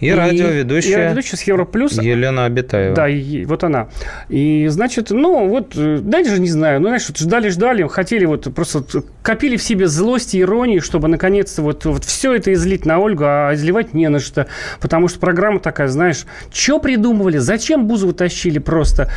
И, 0.00 0.06
и 0.08 0.10
радиоведущая. 0.10 0.90
И 0.90 0.96
радиоведущая 0.96 1.38
с 1.38 1.42
Европлюс. 1.44 1.92
Елена 1.92 2.46
Абитаева. 2.46 2.96
Да, 2.96 3.08
и, 3.08 3.44
вот 3.44 3.62
она. 3.62 3.88
И, 4.28 4.66
значит, 4.66 5.10
ну, 5.10 5.46
вот, 5.46 5.74
э, 5.76 5.98
дальше 6.02 6.40
не 6.40 6.48
знаю, 6.48 6.80
ну, 6.80 6.88
знаешь, 6.88 7.06
ждали-ждали, 7.06 7.86
хотели 7.86 8.24
вот 8.24 8.52
просто 8.52 8.84
копили 9.22 9.56
в 9.56 9.62
себе 9.62 9.86
злость 9.86 10.34
и 10.34 10.40
иронию, 10.40 10.82
чтобы, 10.82 11.06
наконец-то, 11.06 11.62
вот, 11.62 11.84
вот 11.84 12.04
все 12.04 12.34
это 12.34 12.52
излить 12.52 12.84
на 12.84 12.98
Ольгу, 12.98 13.22
а 13.24 13.54
изливать 13.54 13.94
не 13.94 14.08
на 14.08 14.18
что. 14.18 14.48
Потому 14.80 15.06
что 15.06 15.20
программа 15.20 15.60
такая, 15.60 15.86
знаешь, 15.86 16.24
что 16.52 16.80
придумывали, 16.80 17.38
зачем 17.38 17.86
Бузову 17.86 18.12
тащили 18.12 18.58
просто 18.58 19.08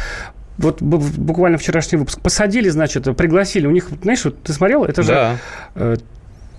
вот 0.58 0.82
буквально 0.82 1.58
вчерашний 1.58 1.98
выпуск, 1.98 2.22
посадили, 2.22 2.70
значит, 2.70 3.04
пригласили. 3.18 3.68
У 3.68 3.72
них, 3.72 3.90
знаешь, 4.02 4.24
вот 4.24 4.42
ты 4.44 4.54
смотрел, 4.54 4.86
это 4.86 5.02
же 5.02 5.12
да. 5.12 5.38
э, 5.76 5.96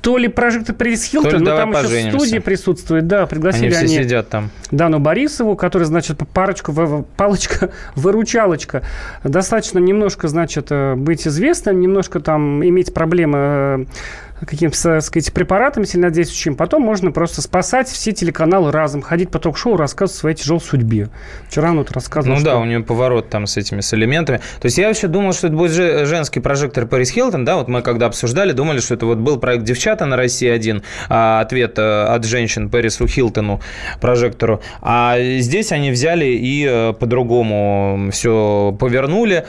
то 0.07 0.19
ли 0.19 0.29
прожектор 0.29 0.73
Прис 0.75 1.03
Хилтон, 1.05 1.43
но 1.43 1.57
там 1.57 1.73
поженимся. 1.73 2.09
еще 2.09 2.19
студия 2.19 2.41
присутствует. 2.41 3.09
Да, 3.09 3.27
пригласили 3.27 3.65
они. 3.65 3.73
Все 3.73 3.81
они 3.81 4.05
сидят 4.05 4.29
там. 4.29 4.51
Дану 4.71 5.01
Борисову, 5.01 5.57
который, 5.57 5.83
значит, 5.83 6.19
парочку, 6.33 6.73
палочка, 7.17 7.71
выручалочка. 7.97 8.83
Достаточно 9.25 9.81
немножко, 9.81 10.29
значит, 10.29 10.69
э, 10.71 10.95
быть 10.95 11.27
известным, 11.27 11.81
немножко 11.81 12.21
там 12.21 12.65
иметь 12.65 12.95
проблемы 12.95 13.39
э, 13.39 14.36
каким-то, 14.45 14.77
так 14.83 15.03
сказать, 15.03 15.33
препаратами 15.33 15.85
сильнодействующим, 15.85 16.57
потом 16.57 16.83
можно 16.83 17.11
просто 17.11 17.41
спасать 17.41 17.89
все 17.89 18.13
телеканалы 18.13 18.71
разом, 18.71 19.01
ходить 19.01 19.31
по 19.31 19.39
ток-шоу, 19.39 19.77
рассказывать 19.77 20.17
о 20.17 20.21
своей 20.21 20.37
тяжелой 20.37 20.61
судьбе. 20.61 21.09
Вчера 21.49 21.73
вот 21.73 21.91
рассказывал, 21.93 22.35
Ну 22.35 22.41
что... 22.41 22.51
да, 22.51 22.59
у 22.59 22.65
нее 22.65 22.81
поворот 22.81 23.31
там 23.31 23.47
с 23.47 23.57
этими, 23.57 23.81
с 23.81 23.95
элементами. 23.95 24.39
То 24.61 24.67
есть 24.67 24.77
я 24.77 24.89
вообще 24.89 25.07
думал, 25.09 25.33
что 25.33 25.47
это 25.47 25.57
будет 25.57 25.73
женский 25.73 26.41
прожектор 26.41 26.87
Пэрис 26.87 27.11
Хилтон, 27.11 27.45
да, 27.45 27.57
вот 27.57 27.69
мы 27.69 27.83
когда 27.83 28.07
обсуждали, 28.07 28.53
думали, 28.53 28.81
что 28.81 28.95
это 28.95 29.07
вот 29.07 29.19
был 29.19 29.39
проект 29.39 29.65
«Девчата» 29.65 30.05
на 30.05 30.17
России-1, 30.17 30.83
а 31.09 31.41
ответ 31.41 31.79
э, 31.79 32.05
от 32.05 32.25
женщин 32.25 32.69
Пэрису 32.69 33.07
Хилтону, 33.07 33.61
прожектору. 34.01 34.61
А 34.83 35.17
здесь 35.19 35.73
они 35.73 35.91
взяли 35.91 36.27
и 36.27 36.67
э, 36.69 36.93
по-другому 36.93 38.11
все 38.13 38.77
повернули. 38.79 39.47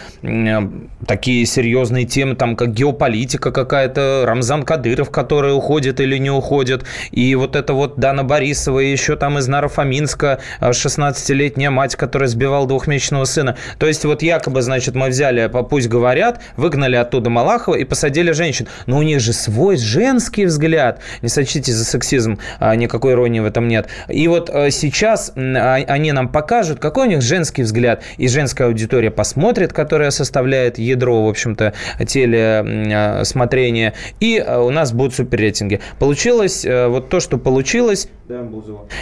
Такие 1.06 1.46
серьезные 1.46 2.06
темы, 2.06 2.36
там, 2.36 2.56
как 2.56 2.74
геополитика 2.74 3.52
какая-то, 3.52 4.24
Рамзан 4.26 4.64
Кадыров 4.64 4.77
Кадыров, 4.78 5.10
который 5.10 5.56
уходит 5.56 6.00
или 6.00 6.18
не 6.18 6.30
уходит, 6.30 6.84
и 7.12 7.34
вот 7.36 7.56
это 7.56 7.74
вот 7.74 7.98
Дана 7.98 8.24
Борисова, 8.24 8.80
и 8.80 8.92
еще 8.92 9.16
там 9.16 9.40
из 9.40 9.48
Нарафаминска 9.48 10.40
16-летняя 10.62 11.72
мать, 11.72 11.96
которая 11.96 12.30
сбивала 12.30 12.68
двухмесячного 12.68 13.26
сына. 13.26 13.58
То 13.80 13.88
есть 13.88 14.06
вот 14.06 14.22
якобы, 14.22 14.62
значит, 14.62 14.94
мы 14.94 15.10
взяли, 15.10 15.52
пусть 15.68 15.88
говорят, 15.88 16.42
выгнали 16.58 16.96
оттуда 16.96 17.32
Малахова 17.32 17.76
и 17.76 17.86
посадили 17.86 18.32
женщин. 18.32 18.68
Но 18.86 19.00
у 19.00 19.02
них 19.02 19.20
же 19.20 19.34
свой 19.34 19.78
женский 19.78 20.46
взгляд. 20.46 21.00
Не 21.24 21.30
сочтите 21.30 21.72
за 21.72 21.84
сексизм, 21.84 22.38
а, 22.60 22.76
никакой 22.76 23.14
иронии 23.14 23.40
в 23.40 23.46
этом 23.46 23.68
нет. 23.68 23.88
И 24.08 24.28
вот 24.28 24.52
э, 24.54 24.70
сейчас 24.70 25.32
а, 25.36 25.76
они 25.88 26.12
нам 26.12 26.30
покажут, 26.30 26.80
какой 26.80 27.08
у 27.08 27.10
них 27.10 27.22
женский 27.24 27.64
взгляд. 27.64 28.04
И 28.18 28.28
женская 28.28 28.68
аудитория 28.68 29.10
посмотрит, 29.10 29.74
которая 29.74 30.12
составляет 30.12 30.78
ядро, 30.78 31.26
в 31.26 31.30
общем-то, 31.30 31.74
телесмотрения. 32.06 33.94
И 34.20 34.44
э, 34.46 34.67
у 34.68 34.72
нас 34.72 34.92
будут 34.92 35.16
суперрейтинги. 35.16 35.82
Получилось 36.00 36.66
э, 36.66 36.88
вот 36.88 37.10
то, 37.10 37.20
что 37.20 37.38
получилось. 37.38 38.10
Да, 38.26 38.46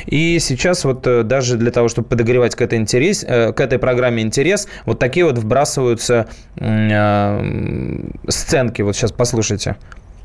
И 0.06 0.40
сейчас 0.40 0.86
вот 0.86 1.06
э, 1.08 1.24
даже 1.24 1.58
для 1.58 1.72
того, 1.72 1.88
чтобы 1.88 2.08
подогревать 2.08 2.56
к 2.56 2.62
этой, 2.62 2.78
интерес, 2.78 3.24
э, 3.28 3.52
к 3.52 3.60
этой 3.60 3.80
программе 3.80 4.22
интерес, 4.24 4.68
вот 4.86 5.00
такие 5.00 5.26
вот 5.26 5.38
вбрасываются 5.38 6.28
сценки. 8.28 8.82
Вот 8.82 8.96
сейчас 8.96 9.12
послушайте. 9.12 9.76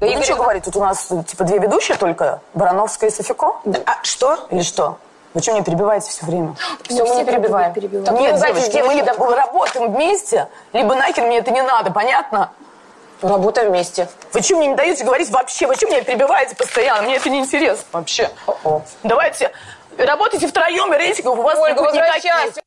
Да 0.01 0.07
ну, 0.07 0.23
что 0.23 0.37
говорить, 0.37 0.65
тут 0.65 0.77
у 0.77 0.81
нас 0.81 1.11
типа 1.29 1.45
две 1.45 1.59
ведущие 1.59 1.97
только, 1.97 2.41
Барановская 2.55 3.11
и 3.11 3.13
Софико? 3.13 3.57
Да, 3.65 3.81
а 3.85 4.03
что? 4.03 4.47
Или 4.51 4.63
что? 4.63 4.99
Вы 5.35 5.43
что 5.43 5.53
мне 5.53 5.63
перебиваете 5.63 6.11
все 6.11 6.27
время? 6.27 6.57
Все, 6.83 7.05
мы 7.05 7.15
не 7.15 7.25
перебиваем. 7.25 7.73
перебиваем. 7.73 8.15
Нет, 8.17 8.41
девочки, 8.41 8.83
мы 8.85 8.95
либо 8.95 9.13
работаем 9.13 9.93
вместе, 9.93 10.49
либо 10.73 10.95
нахер 10.95 11.25
мне 11.25 11.39
это 11.39 11.53
не 11.53 11.63
надо, 11.63 11.93
понятно? 11.93 12.51
Работаем 13.23 13.71
вместе. 13.71 14.09
Вы 14.33 14.43
что 14.43 14.57
мне 14.57 14.69
не 14.69 14.75
даете 14.75 15.05
говорить 15.05 15.31
вообще? 15.31 15.67
Вы 15.67 15.75
что 15.75 15.87
меня 15.87 16.03
перебиваете 16.03 16.57
постоянно? 16.57 17.03
Мне 17.03 17.17
это 17.17 17.29
не 17.29 17.41
интересно 17.41 17.85
вообще. 17.93 18.31
О-о. 18.47 18.83
Давайте 19.03 19.51
работайте 19.99 20.47
втроем, 20.47 20.93
и 20.95 20.97
рейтингов 20.97 21.39
у 21.39 21.43
вас 21.43 21.59
Ольга, 21.59 21.81
не 21.81 21.87
будет 21.87 21.95
никаких. 21.95 22.63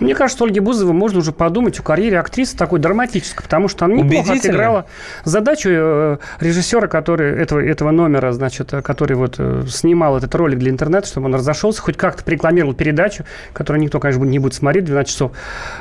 Мне 0.00 0.14
кажется, 0.16 0.42
Ольге 0.42 0.60
Бузовой 0.60 0.92
можно 0.92 1.20
уже 1.20 1.30
подумать 1.30 1.78
о 1.78 1.82
карьере 1.82 2.18
актрисы 2.18 2.56
такой 2.56 2.80
драматической, 2.80 3.44
потому 3.44 3.68
что 3.68 3.84
она 3.84 3.94
неплохо 3.94 4.32
отыграла 4.32 4.86
задачу 5.24 5.68
э, 5.70 6.18
режиссера, 6.40 6.88
который 6.88 7.40
этого, 7.40 7.60
этого 7.60 7.92
номера, 7.92 8.32
значит, 8.32 8.74
э, 8.74 8.82
который 8.82 9.16
вот 9.16 9.36
э, 9.38 9.62
снимал 9.68 10.16
этот 10.16 10.34
ролик 10.34 10.58
для 10.58 10.72
интернета, 10.72 11.06
чтобы 11.06 11.26
он 11.26 11.36
разошелся, 11.36 11.80
хоть 11.80 11.96
как-то 11.96 12.28
рекламировал 12.28 12.74
передачу, 12.74 13.24
которую 13.52 13.82
никто, 13.82 14.00
конечно, 14.00 14.24
не 14.24 14.40
будет 14.40 14.54
смотреть 14.54 14.84
12 14.86 15.12
часов. 15.12 15.32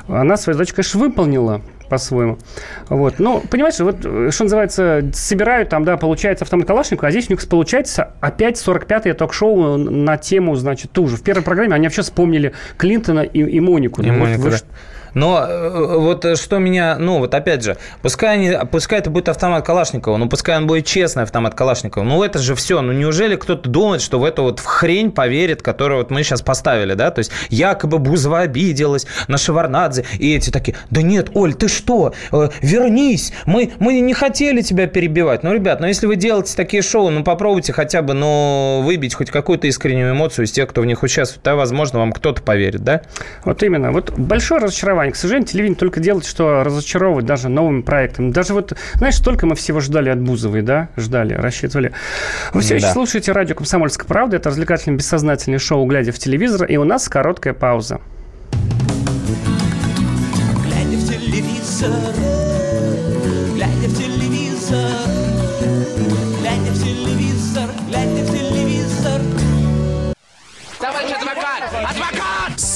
Она 0.08 0.38
свою 0.38 0.58
задачу, 0.58 0.76
конечно, 0.76 1.00
выполнила 1.00 1.62
по-своему. 1.94 2.40
Вот. 2.90 3.20
Ну, 3.20 3.44
понимаешь, 3.52 3.80
вот, 3.80 4.00
что 4.00 4.44
называется, 4.44 5.12
собирают 5.14 5.70
там, 5.70 5.86
да, 5.86 5.96
получается 5.96 6.44
автомат 6.44 6.66
Калашникова, 6.66 7.10
а 7.10 7.12
здесь 7.12 7.30
у 7.30 7.34
них 7.34 7.48
получается 7.48 8.14
опять 8.20 8.56
45-е 8.56 9.14
ток-шоу 9.14 9.78
на 9.78 10.18
тему, 10.18 10.56
значит, 10.56 10.92
ту 10.92 11.08
же. 11.08 11.18
В 11.18 11.22
первой 11.22 11.44
программе 11.44 11.76
они 11.76 11.86
вообще 11.86 12.02
вспомнили 12.02 12.54
Клинтона 12.78 13.20
и, 13.20 13.40
и 13.40 13.60
Монику. 13.60 14.02
И 14.02 14.10
ну, 14.10 14.18
Монику, 14.18 14.42
вы, 14.42 14.50
да. 14.50 14.58
Но 15.14 15.46
э, 15.48 15.98
вот 15.98 16.26
э, 16.26 16.36
что 16.36 16.60
меня, 16.60 16.98
ну 17.00 17.20
вот 17.20 17.34
опять 17.34 17.64
же, 17.64 17.78
пускай, 18.02 18.36
они, 18.36 18.58
пускай 18.72 19.00
это 19.00 19.10
будет 19.10 19.30
автомат 19.30 19.66
Калашникова, 19.66 20.18
ну 20.18 20.28
пускай 20.28 20.58
он 20.58 20.68
будет 20.68 20.86
честный 20.86 21.24
автомат 21.24 21.56
Калашникова, 21.56 22.04
ну 22.04 22.24
это 22.24 22.40
же 22.40 22.56
все, 22.56 22.82
ну 22.82 22.92
неужели 22.92 23.36
кто-то 23.36 23.70
думает, 23.70 24.02
что 24.02 24.20
в 24.20 24.24
эту 24.24 24.44
вот 24.44 24.60
хрень 24.60 25.12
поверит, 25.12 25.62
которую 25.62 26.00
вот 26.00 26.12
мы 26.12 26.24
сейчас 26.24 26.42
поставили, 26.42 26.94
да, 26.94 27.12
то 27.12 27.20
есть 27.20 27.32
якобы 27.50 28.00
Бузова 28.00 28.42
обиделась 28.42 29.08
на 29.28 29.38
Шеварнадзе, 29.38 30.06
и 30.20 30.36
эти 30.36 30.50
такие, 30.50 30.76
да 30.90 31.02
нет, 31.02 31.30
Оль, 31.34 31.54
ты 31.54 31.68
что, 31.68 32.14
Э, 32.32 32.50
вернись, 32.62 33.34
мы, 33.46 33.72
мы 33.80 34.00
не 34.00 34.14
хотели 34.14 34.62
тебя 34.62 34.88
перебивать. 34.88 35.44
Ну, 35.44 35.54
ребят, 35.54 35.80
ну 35.80 35.88
если 35.88 36.08
вы 36.08 36.16
делаете 36.16 36.54
такие 36.56 36.82
шоу, 36.82 37.10
ну 37.10 37.24
попробуйте 37.24 37.74
хотя 37.74 38.02
бы, 38.02 38.14
ну, 38.14 38.82
выбить 38.84 39.14
хоть 39.14 39.30
какую-то 39.30 39.68
искреннюю 39.68 40.14
эмоцию 40.14 40.46
из 40.46 40.52
тех, 40.52 40.70
кто 40.70 40.82
в 40.82 40.86
них 40.86 41.04
участвует, 41.04 41.44
тогда, 41.44 41.58
возможно, 41.58 42.00
вам 42.00 42.12
кто-то 42.12 42.42
поверит, 42.42 42.82
да? 42.84 43.02
Вот 43.46 43.62
именно. 43.64 43.92
Вот 43.92 44.12
большое 44.12 44.62
разочарование. 44.62 45.03
К 45.12 45.16
сожалению, 45.16 45.48
телевидение 45.48 45.78
только 45.78 46.00
делает, 46.00 46.26
что 46.26 46.64
разочаровывает 46.64 47.26
даже 47.26 47.50
новыми 47.50 47.82
проектами. 47.82 48.32
Даже 48.32 48.54
вот, 48.54 48.74
знаешь, 48.96 49.16
столько 49.16 49.46
мы 49.46 49.56
всего 49.56 49.80
ждали 49.80 50.10
от 50.10 50.20
Бузовой, 50.22 50.62
да? 50.62 50.90
Ждали, 50.98 51.34
рассчитывали. 51.34 51.92
Вы 52.54 52.62
все 52.62 52.76
еще 52.76 52.88
Да. 52.88 52.94
слушаете 52.94 53.32
радио 53.32 53.56
«Комсомольская 53.56 54.08
правда». 54.08 54.38
Это 54.38 54.50
развлекательное 54.50 54.98
бессознательное 54.98 55.60
шоу 55.60 55.86
«Глядя 55.86 56.12
в 56.12 56.20
телевизор». 56.20 56.66
И 56.66 56.78
у 56.78 56.84
нас 56.84 57.10
короткая 57.10 57.54
пауза. 57.54 58.00
Глядя 60.64 60.98
в 60.98 61.10
телевизор, 61.10 61.90
глядя 63.56 63.88
в 63.88 63.98
телевизор, 63.98 65.03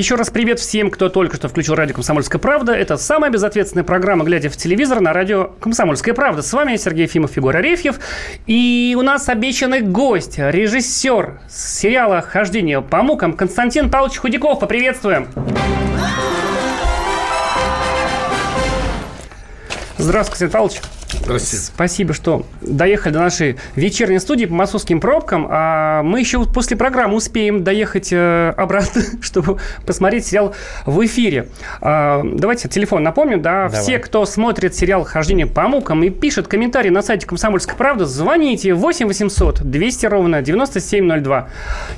Еще 0.00 0.14
раз 0.14 0.30
привет 0.30 0.58
всем, 0.58 0.90
кто 0.90 1.10
только 1.10 1.36
что 1.36 1.50
включил 1.50 1.74
радио 1.74 1.94
«Комсомольская 1.94 2.40
правда». 2.40 2.72
Это 2.72 2.96
самая 2.96 3.30
безответственная 3.30 3.84
программа 3.84 4.24
«Глядя 4.24 4.48
в 4.48 4.56
телевизор» 4.56 5.02
на 5.02 5.12
радио 5.12 5.50
«Комсомольская 5.60 6.14
правда». 6.14 6.40
С 6.40 6.50
вами 6.54 6.76
Сергей 6.76 7.02
Ефимов, 7.02 7.36
Егор 7.36 7.54
Арефьев. 7.54 8.00
И 8.46 8.96
у 8.98 9.02
нас 9.02 9.28
обещанный 9.28 9.82
гость, 9.82 10.38
режиссер 10.38 11.42
сериала 11.50 12.22
«Хождение 12.22 12.80
по 12.80 13.02
мукам» 13.02 13.34
Константин 13.34 13.90
Павлович 13.90 14.16
Худяков. 14.16 14.60
Поприветствуем. 14.60 15.28
Здравствуйте, 19.98 20.46
Константин 20.46 20.50
Павлович. 20.50 20.80
Здравствуйте. 21.22 21.64
Спасибо, 21.64 22.14
что 22.14 22.46
доехали 22.60 23.12
до 23.12 23.20
нашей 23.20 23.56
вечерней 23.76 24.18
студии 24.18 24.46
по 24.46 24.54
московским 24.54 25.00
пробкам. 25.00 25.46
А 25.50 26.02
мы 26.02 26.20
еще 26.20 26.44
после 26.44 26.76
программы 26.76 27.16
успеем 27.16 27.62
доехать 27.62 28.08
э, 28.12 28.54
обратно, 28.56 29.02
чтобы 29.20 29.58
посмотреть 29.86 30.26
сериал 30.26 30.54
в 30.86 31.04
эфире. 31.04 31.48
А, 31.80 32.22
давайте 32.24 32.68
телефон 32.68 33.02
напомню, 33.02 33.38
да. 33.38 33.68
Давай. 33.68 33.82
Все, 33.82 33.98
кто 33.98 34.24
смотрит 34.24 34.74
сериал 34.74 35.04
«Хождение 35.04 35.46
по 35.46 35.68
мукам» 35.68 36.02
и 36.02 36.10
пишет 36.10 36.48
комментарии 36.48 36.90
на 36.90 37.02
сайте 37.02 37.26
«Комсомольская 37.26 37.76
правда», 37.76 38.06
звоните 38.06 38.74
8 38.74 39.06
800 39.06 39.62
200 39.62 40.06
ровно 40.06 40.42
9702. 40.42 41.48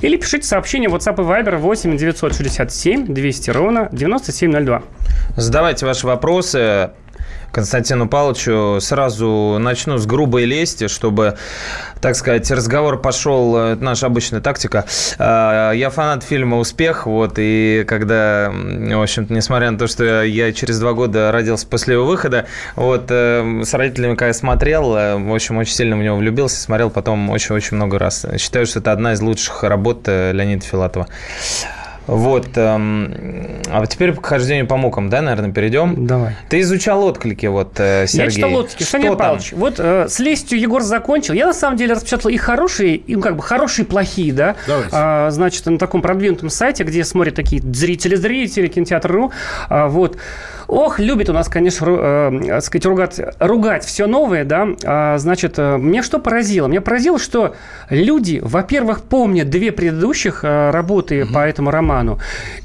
Или 0.01 0.17
пишите 0.17 0.47
сообщение 0.47 0.89
в 0.89 0.95
WhatsApp 0.95 1.15
и 1.15 1.25
Viber 1.25 1.57
8 1.57 1.97
967 1.97 3.13
200 3.13 3.49
ровно 3.51 3.89
9702. 3.91 4.83
Задавайте 5.37 5.85
ваши 5.85 6.05
вопросы 6.05 6.91
Константину 7.53 8.07
Павловичу. 8.09 8.79
Сразу 8.81 9.57
начну 9.59 9.97
с 9.97 10.05
грубой 10.07 10.45
лести, 10.45 10.87
чтобы, 10.87 11.37
так 12.01 12.15
сказать, 12.15 12.49
разговор 12.49 12.99
пошел, 12.99 13.55
э, 13.55 13.73
это 13.73 13.83
наша 13.83 14.07
обычная 14.07 14.41
тактика. 14.41 14.85
Э, 15.19 15.71
Я 15.75 15.89
фанат 15.91 16.23
фильма 16.23 16.57
«Успех», 16.57 17.05
вот, 17.05 17.33
и 17.37 17.85
когда, 17.87 18.51
в 18.51 19.01
общем-то, 19.01 19.31
несмотря 19.33 19.69
на 19.69 19.77
то, 19.77 19.87
что 19.87 20.23
я 20.23 20.51
через 20.51 20.79
два 20.79 20.93
года 20.93 21.31
родился 21.31 21.67
после 21.67 21.93
его 21.93 22.05
выхода, 22.05 22.47
вот, 22.75 23.05
э, 23.09 23.61
с 23.63 23.73
родителями, 23.73 24.15
когда 24.15 24.33
смотрел, 24.33 24.95
э, 24.95 25.15
в 25.17 25.33
общем, 25.33 25.57
очень 25.57 25.75
сильно 25.75 25.95
в 25.95 25.99
него 25.99 26.17
влюбился, 26.17 26.59
смотрел 26.59 26.89
потом 26.89 27.29
очень-очень 27.29 27.77
много 27.77 27.99
раз. 27.99 28.25
Считаю, 28.39 28.65
что 28.65 28.79
это 28.79 28.91
одна 28.91 29.13
из 29.13 29.21
лучших 29.21 29.63
работ 29.63 30.07
Леонида 30.07 30.65
Филатова. 30.65 31.07
Вот. 32.07 32.49
эм, 32.55 33.61
а 33.69 33.79
вот 33.79 33.89
теперь 33.89 34.13
к 34.13 34.25
хождению 34.25 34.67
по 34.67 34.77
мукам, 34.77 35.09
да, 35.09 35.21
наверное, 35.21 35.51
перейдем? 35.51 36.05
Давай. 36.05 36.35
Ты 36.49 36.59
изучал 36.61 37.03
отклики, 37.03 37.45
вот, 37.45 37.79
э, 37.79 38.05
Сергей. 38.07 38.25
Я 38.25 38.31
читал 38.31 38.55
отклики. 38.55 38.83
Что 38.83 39.01
там? 39.01 39.17
Павлович, 39.17 39.53
вот 39.53 39.75
э, 39.77 40.07
с 40.09 40.19
лестью 40.19 40.59
Егор 40.59 40.81
закончил. 40.81 41.33
Я 41.33 41.47
на 41.47 41.53
самом 41.53 41.77
деле 41.77 41.93
распечатал 41.93 42.29
и 42.29 42.37
хорошие, 42.37 42.95
и 42.95 43.15
ну, 43.15 43.21
как 43.21 43.35
бы 43.35 43.43
хорошие, 43.43 43.85
и 43.85 43.87
плохие, 43.87 44.33
да. 44.33 44.55
Давайте. 44.67 44.89
А, 44.91 45.29
значит, 45.31 45.65
на 45.65 45.77
таком 45.77 46.01
продвинутом 46.01 46.49
сайте, 46.49 46.83
где 46.83 47.03
смотрят 47.03 47.35
такие 47.35 47.61
зрители-зрители, 47.61 48.67
кинотеатр.ру. 48.67 49.31
А, 49.69 49.87
вот. 49.87 50.17
Ох, 50.67 50.99
любит 50.99 51.29
у 51.29 51.33
нас, 51.33 51.49
конечно, 51.49 51.85
э, 51.89 52.61
сказать, 52.61 52.85
ругать, 52.85 53.21
ругать 53.39 53.85
все 53.85 54.07
новое, 54.07 54.43
да. 54.45 54.67
А, 54.83 55.17
значит, 55.17 55.55
э, 55.57 55.77
мне 55.77 56.01
что 56.01 56.19
поразило? 56.19 56.67
Меня 56.67 56.81
поразило, 56.81 57.19
что 57.19 57.55
люди, 57.89 58.39
во-первых, 58.41 59.01
помнят 59.03 59.49
две 59.49 59.71
предыдущих 59.71 60.43
э, 60.43 60.71
работы 60.71 61.25
по 61.25 61.39
этому 61.39 61.71
роману 61.71 62.19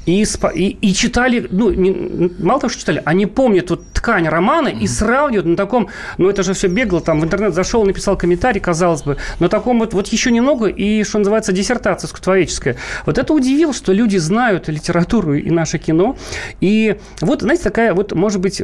и, 0.05 0.23
и, 0.55 0.67
и 0.81 0.93
читали, 0.93 1.47
ну, 1.49 1.71
не- 1.71 2.31
мало 2.39 2.61
того, 2.61 2.69
что 2.71 2.79
читали, 2.79 3.01
они 3.05 3.25
помнят 3.25 3.69
вот 3.69 3.85
ткань 3.93 4.27
романа 4.27 4.69
и 4.69 4.87
сравнивают 4.87 5.45
на 5.45 5.55
таком, 5.57 5.89
ну, 6.17 6.29
это 6.29 6.43
же 6.43 6.53
все 6.53 6.67
бегло, 6.67 7.01
там 7.01 7.19
в 7.19 7.25
интернет 7.25 7.53
зашел, 7.53 7.85
написал 7.85 8.17
комментарий, 8.17 8.61
казалось 8.61 9.03
бы, 9.03 9.17
на 9.39 9.49
таком 9.49 9.79
вот, 9.79 9.93
вот 9.93 10.07
еще 10.07 10.31
немного, 10.31 10.67
и, 10.67 11.03
что 11.03 11.19
называется, 11.19 11.51
диссертация 11.51 12.07
искусствоведческая. 12.07 12.77
Вот 13.05 13.17
это 13.17 13.33
удивило, 13.33 13.73
что 13.73 13.91
люди 13.91 14.17
знают 14.17 14.69
литературу 14.69 15.33
и 15.33 15.49
наше 15.49 15.77
кино. 15.77 16.17
И 16.61 16.97
вот, 17.21 17.41
знаете, 17.41 17.63
такая 17.63 17.88
вот, 17.93 18.13
может 18.13 18.41
быть, 18.41 18.61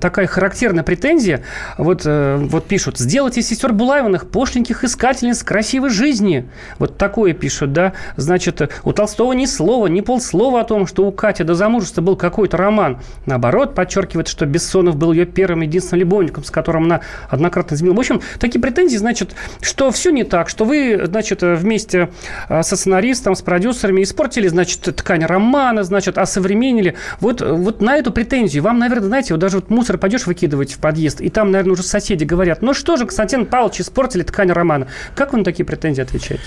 такая 0.00 0.26
характерная 0.26 0.82
претензия, 0.82 1.42
вот, 1.76 2.02
э, 2.04 2.36
вот 2.36 2.66
пишут, 2.66 2.98
сделайте 2.98 3.42
сестер 3.42 3.72
Булавиных 3.72 4.28
пошленьких 4.28 4.84
искательниц 4.84 5.42
красивой 5.42 5.90
жизни. 5.90 6.48
Вот 6.78 6.96
такое 6.98 7.32
пишут, 7.32 7.72
да. 7.72 7.92
Значит, 8.16 8.60
у 8.84 8.92
Толстого 8.92 9.32
ни 9.32 9.46
слова, 9.46 9.86
ни 9.86 10.00
полслова 10.00 10.60
о 10.60 10.64
том, 10.64 10.86
что 10.86 11.06
у 11.06 11.12
Кати 11.12 11.44
до 11.44 11.54
замужества 11.54 12.02
был 12.02 12.16
какой-то 12.16 12.56
роман. 12.56 12.98
Наоборот, 13.26 13.74
подчеркивает, 13.74 14.28
что 14.28 14.46
Бессонов 14.46 14.96
был 14.96 15.12
ее 15.12 15.26
первым 15.26 15.62
единственным 15.62 16.00
любовником, 16.00 16.44
с 16.44 16.50
которым 16.50 16.84
она 16.84 17.00
однократно 17.28 17.74
изменила. 17.74 17.96
В 17.96 18.00
общем, 18.00 18.20
такие 18.38 18.60
претензии, 18.60 18.96
значит, 18.96 19.34
что 19.60 19.90
все 19.90 20.10
не 20.10 20.24
так, 20.24 20.48
что 20.48 20.64
вы, 20.64 21.00
значит, 21.04 21.42
вместе 21.42 22.10
э, 22.48 22.62
со 22.62 22.76
сценаристом, 22.76 23.34
с 23.34 23.42
продюсерами 23.42 24.02
испортили, 24.02 24.48
значит, 24.48 24.80
ткань 24.96 25.24
романа, 25.24 25.82
значит, 25.82 26.18
осовременили. 26.18 26.94
Вот, 27.20 27.40
вот 27.40 27.80
на 27.80 27.96
эту 27.96 28.12
претензию 28.12 28.57
вам, 28.60 28.78
наверное, 28.78 29.08
знаете, 29.08 29.34
вот 29.34 29.40
даже 29.40 29.56
вот 29.56 29.70
мусор 29.70 29.98
пойдешь 29.98 30.26
выкидывать 30.26 30.72
в 30.72 30.78
подъезд, 30.78 31.20
и 31.20 31.28
там, 31.28 31.50
наверное, 31.50 31.72
уже 31.72 31.82
соседи 31.82 32.24
говорят, 32.24 32.62
ну 32.62 32.74
что 32.74 32.96
же, 32.96 33.04
Константин 33.04 33.46
Павлович, 33.46 33.80
испортили 33.80 34.22
ткань 34.22 34.50
романа. 34.50 34.88
Как 35.14 35.32
вы 35.32 35.38
на 35.38 35.44
такие 35.44 35.64
претензии 35.64 36.02
отвечаете? 36.02 36.42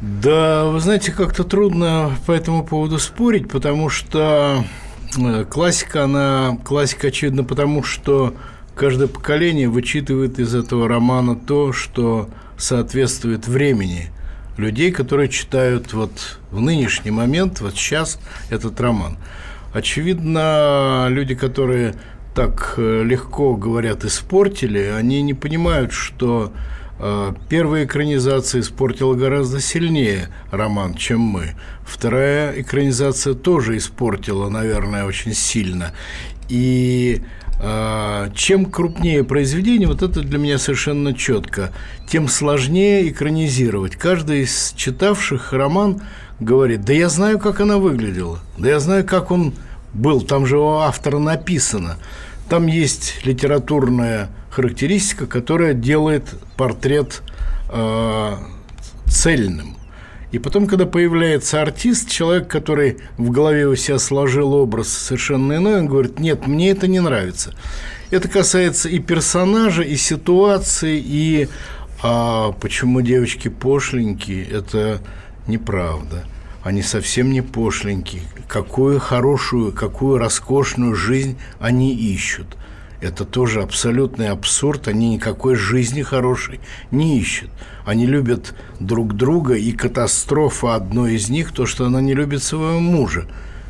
Да, 0.00 0.64
вы 0.66 0.80
знаете, 0.80 1.12
как-то 1.12 1.44
трудно 1.44 2.12
по 2.26 2.32
этому 2.32 2.64
поводу 2.64 2.98
спорить, 2.98 3.48
потому 3.48 3.88
что 3.88 4.64
э, 5.16 5.44
классика, 5.44 6.04
она 6.04 6.58
классика, 6.64 7.08
очевидно, 7.08 7.44
потому 7.44 7.82
что 7.82 8.34
каждое 8.74 9.08
поколение 9.08 9.68
вычитывает 9.68 10.38
из 10.38 10.54
этого 10.54 10.88
романа 10.88 11.36
то, 11.36 11.72
что 11.72 12.28
соответствует 12.56 13.46
времени 13.46 14.10
людей, 14.56 14.92
которые 14.92 15.28
читают 15.28 15.92
вот 15.92 16.38
в 16.50 16.60
нынешний 16.60 17.10
момент, 17.10 17.60
вот 17.60 17.74
сейчас 17.74 18.18
этот 18.50 18.80
роман. 18.80 19.16
Очевидно, 19.74 21.08
люди, 21.10 21.34
которые 21.34 21.94
так 22.34 22.74
э, 22.76 23.02
легко 23.04 23.56
говорят 23.56 24.04
«испортили», 24.04 24.78
они 24.96 25.20
не 25.20 25.34
понимают, 25.34 25.92
что 25.92 26.52
э, 26.98 27.32
первая 27.48 27.84
экранизация 27.84 28.60
испортила 28.60 29.14
гораздо 29.14 29.60
сильнее 29.60 30.28
роман, 30.52 30.94
чем 30.94 31.20
мы. 31.20 31.56
Вторая 31.84 32.60
экранизация 32.60 33.34
тоже 33.34 33.76
испортила, 33.76 34.48
наверное, 34.48 35.04
очень 35.04 35.34
сильно. 35.34 35.92
И 36.48 37.20
А, 37.60 38.30
чем 38.34 38.66
крупнее 38.66 39.22
произведение, 39.22 39.86
вот 39.86 40.02
это 40.02 40.20
для 40.20 40.38
меня 40.38 40.58
совершенно 40.58 41.14
четко, 41.14 41.72
тем 42.08 42.28
сложнее 42.28 43.08
экранизировать. 43.08 43.96
Каждый 43.96 44.42
из 44.42 44.74
читавших 44.76 45.52
роман 45.52 46.02
говорит, 46.40 46.84
да 46.84 46.92
я 46.92 47.08
знаю, 47.08 47.38
как 47.38 47.60
она 47.60 47.78
выглядела, 47.78 48.38
да 48.58 48.68
я 48.68 48.80
знаю, 48.80 49.04
как 49.04 49.30
он 49.30 49.54
был, 49.92 50.22
там 50.22 50.46
же 50.46 50.58
у 50.58 50.78
автора 50.78 51.18
написано. 51.18 51.96
Там 52.48 52.66
есть 52.66 53.24
литературная 53.24 54.28
характеристика, 54.50 55.26
которая 55.26 55.72
делает 55.72 56.24
портрет 56.56 57.22
э, 57.70 58.36
цельным. 59.06 59.76
И 60.32 60.38
потом, 60.38 60.66
когда 60.66 60.84
появляется 60.84 61.62
артист, 61.62 62.10
человек, 62.10 62.48
который 62.48 62.98
в 63.16 63.30
голове 63.30 63.68
у 63.68 63.76
себя 63.76 63.98
сложил 64.00 64.52
образ 64.52 64.88
совершенно 64.88 65.54
иной, 65.54 65.78
он 65.78 65.86
говорит, 65.86 66.18
нет, 66.18 66.46
мне 66.48 66.70
это 66.70 66.88
не 66.88 67.00
нравится. 67.00 67.54
Это 68.10 68.28
касается 68.28 68.88
и 68.88 68.98
персонажа, 68.98 69.82
и 69.82 69.96
ситуации, 69.96 71.00
и 71.04 71.48
а 72.02 72.52
почему 72.60 73.00
девочки 73.00 73.48
пошленькие, 73.48 74.44
это 74.44 75.00
неправда. 75.46 76.24
Они 76.62 76.82
совсем 76.82 77.30
не 77.30 77.42
пошленькие. 77.42 78.22
Какую 78.48 79.00
хорошую, 79.00 79.72
какую 79.72 80.18
роскошную 80.18 80.94
жизнь 80.94 81.36
они 81.58 81.94
ищут– 81.94 82.56
это 83.04 83.26
тоже 83.26 83.60
абсолютный 83.60 84.28
абсурд. 84.30 84.88
Они 84.88 85.10
никакой 85.10 85.56
жизни 85.56 86.00
хорошей 86.00 86.58
не 86.90 87.18
ищут. 87.18 87.50
Они 87.84 88.06
любят 88.06 88.54
друг 88.80 89.14
друга, 89.14 89.56
и 89.56 89.72
катастрофа 89.72 90.74
одной 90.74 91.16
из 91.16 91.28
них– 91.28 91.52
то, 91.54 91.66
что 91.66 91.84
она 91.84 92.00
не 92.00 92.14
любит 92.14 92.42
своего 92.42 92.80
мужа. 92.80 93.26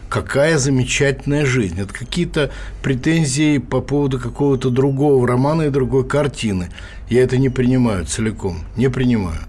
Какая 0.08 0.56
замечательная 0.58 1.44
жизнь. 1.46 1.80
Это 1.80 1.92
какие-то 1.92 2.52
претензии 2.80 3.58
по 3.58 3.80
поводу 3.80 4.20
какого-то 4.20 4.70
другого 4.70 5.26
романа 5.26 5.62
и 5.62 5.70
другой 5.70 6.06
картины. 6.06 6.70
Я 7.10 7.24
это 7.24 7.36
не 7.36 7.48
принимаю 7.48 8.06
целиком. 8.06 8.60
Не 8.76 8.88
принимаю. 8.88 9.40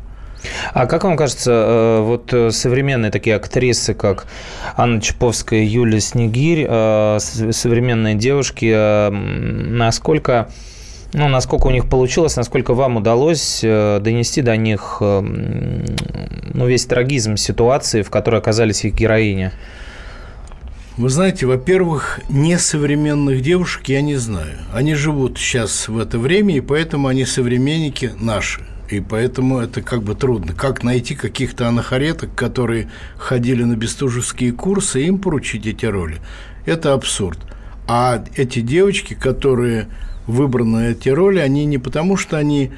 А 0.73 0.86
как 0.86 1.03
вам 1.03 1.17
кажется, 1.17 1.51
э, 1.51 2.01
вот 2.01 2.34
э, 2.34 2.51
современные 2.51 3.12
такие 3.12 3.36
актрисы, 3.36 3.93
как 3.93 4.27
Анна 4.75 5.01
Чаповская, 5.01 5.63
Юлия 5.63 5.99
Снегирь, 5.99 6.65
э, 6.67 7.17
современные 7.19 8.15
девушки, 8.15 9.10
насколько 9.10 10.49
ну, 11.13 11.29
насколько 11.29 11.67
у 11.67 11.71
них 11.71 11.88
получилось, 11.88 12.36
насколько 12.36 12.73
вам 12.73 12.97
удалось 12.97 13.62
донести 13.62 14.41
до 14.41 14.58
них 14.58 14.97
ну, 14.99 16.67
весь 16.67 16.86
трагизм 16.86 17.38
ситуации, 17.38 18.01
в 18.01 18.10
которой 18.10 18.41
оказались 18.41 18.84
их 18.84 18.95
героини? 18.95 19.51
Вы 20.97 21.10
знаете, 21.10 21.45
во-первых, 21.45 22.21
несовременных 22.29 23.41
девушек 23.41 23.88
я 23.88 24.01
не 24.01 24.15
знаю. 24.15 24.58
Они 24.73 24.93
живут 24.93 25.38
сейчас 25.38 25.89
в 25.89 25.99
это 25.99 26.17
время, 26.17 26.55
и 26.55 26.62
поэтому 26.62 27.08
они 27.08 27.25
современники 27.25 28.12
наши. 28.19 28.62
И 28.89 29.00
поэтому 29.00 29.60
это 29.60 29.82
как 29.82 30.04
бы 30.04 30.15
трудно. 30.15 30.54
Как 30.54 30.84
найти 30.84 31.15
каких-то 31.15 31.67
анахареток, 31.67 32.36
которые 32.36 32.89
ходили 33.17 33.63
на 33.63 33.76
бестужевские 33.76 34.52
курсы, 34.52 35.04
им 35.04 35.17
поручить 35.17 35.65
эти 35.65 35.86
роли? 35.86 36.17
Это 36.65 36.93
абсурд. 36.93 37.39
А 37.88 38.24
эти 38.36 38.62
девочки, 38.62 39.13
которые 39.13 39.88
выбраны 40.28 40.91
эти 40.91 41.10
роли, 41.10 41.39
они 41.39 41.65
не 41.65 41.78
потому, 41.78 42.17
что 42.17 42.38
они 42.38 42.71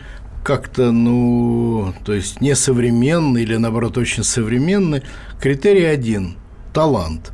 как-то, 0.43 0.91
ну, 0.91 1.93
то 2.06 2.13
есть 2.13 2.39
несовременны 2.39 3.39
или, 3.39 3.58
наоборот, 3.58 3.98
очень 3.98 4.24
современны. 4.24 5.04
Критерий 5.41 5.84
один– 5.84 6.38
талант. 6.74 7.32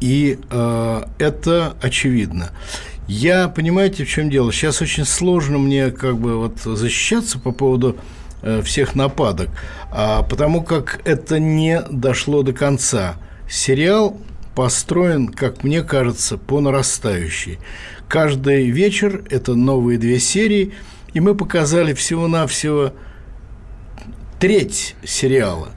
И 0.00 0.38
э, 0.50 1.02
это 1.18 1.76
очевидно. 1.80 2.50
Я, 3.08 3.48
понимаете, 3.48 4.04
в 4.04 4.08
чем 4.08 4.30
дело? 4.30 4.52
Сейчас 4.52 4.80
очень 4.80 5.04
сложно 5.04 5.58
мне 5.58 5.90
как 5.90 6.18
бы 6.18 6.38
вот 6.38 6.60
защищаться 6.60 7.38
по 7.38 7.52
поводу 7.52 7.96
э, 8.42 8.62
всех 8.62 8.94
нападок, 8.94 9.50
а, 9.90 10.22
потому 10.22 10.62
как 10.62 11.00
это 11.04 11.38
не 11.38 11.82
дошло 11.90 12.42
до 12.42 12.52
конца. 12.52 13.16
Сериал 13.50 14.16
построен, 14.54 15.28
как 15.28 15.64
мне 15.64 15.82
кажется, 15.82 16.38
по 16.38 16.60
нарастающей. 16.60 17.58
Каждый 18.08 18.70
вечер 18.70 19.24
это 19.30 19.54
новые 19.54 19.98
две 19.98 20.20
серии, 20.20 20.72
и 21.12 21.20
мы 21.20 21.34
показали 21.34 21.94
всего-навсего 21.94 22.92
треть 24.38 24.94
сериала. 25.04 25.70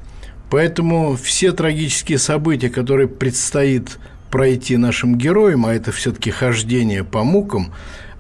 Поэтому 0.50 1.16
все 1.16 1.52
трагические 1.52 2.20
события, 2.20 2.70
которые 2.70 3.08
предстоит 3.08 3.98
пройти 4.30 4.78
нашим 4.78 5.18
героям, 5.18 5.66
а 5.66 5.74
это 5.74 5.92
все-таки 5.92 6.32
хождение 6.32 7.04
по 7.04 7.24
мукам, 7.24 7.72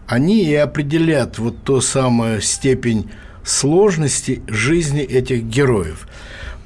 они 0.07 0.43
и 0.43 0.55
определят 0.55 1.39
вот 1.39 1.63
ту 1.63 1.81
самую 1.81 2.41
степень 2.41 3.09
сложности 3.43 4.41
жизни 4.47 5.01
этих 5.01 5.43
героев. 5.43 6.07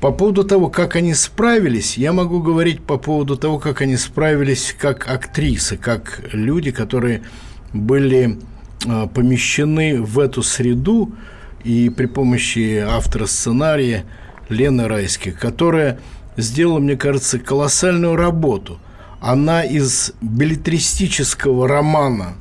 По 0.02 0.12
поводу 0.12 0.46
того, 0.46 0.70
как 0.70 0.96
они 0.96 1.14
справились, 1.14 1.98
я 1.98 2.14
могу 2.14 2.42
говорить 2.42 2.82
по 2.82 2.98
поводу 2.98 3.36
того, 3.36 3.60
как 3.60 3.82
они 3.82 3.98
справились 3.98 4.76
как 4.78 5.10
актрисы, 5.10 5.76
как 5.78 6.22
люди, 6.32 6.72
которые 6.72 7.24
были 7.74 8.40
а, 8.88 9.08
помещены 9.08 10.02
в 10.02 10.20
эту 10.20 10.42
среду 10.42 11.12
и 11.66 11.90
при 11.90 12.06
помощи 12.06 12.78
автора 12.78 13.26
сценария 13.26 14.06
Лены 14.48 14.88
Райски, 14.88 15.32
которая 15.32 16.00
сделала, 16.38 16.80
мне 16.80 16.96
кажется, 16.96 17.40
колоссальную 17.40 18.16
работу– 18.16 18.80
она 19.22 19.64
из 19.64 20.14
билетристического 20.22 21.68
романа 21.68 22.36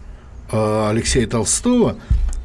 э, 0.50 0.88
Алексея 0.90 1.26
Толстого 1.26 1.96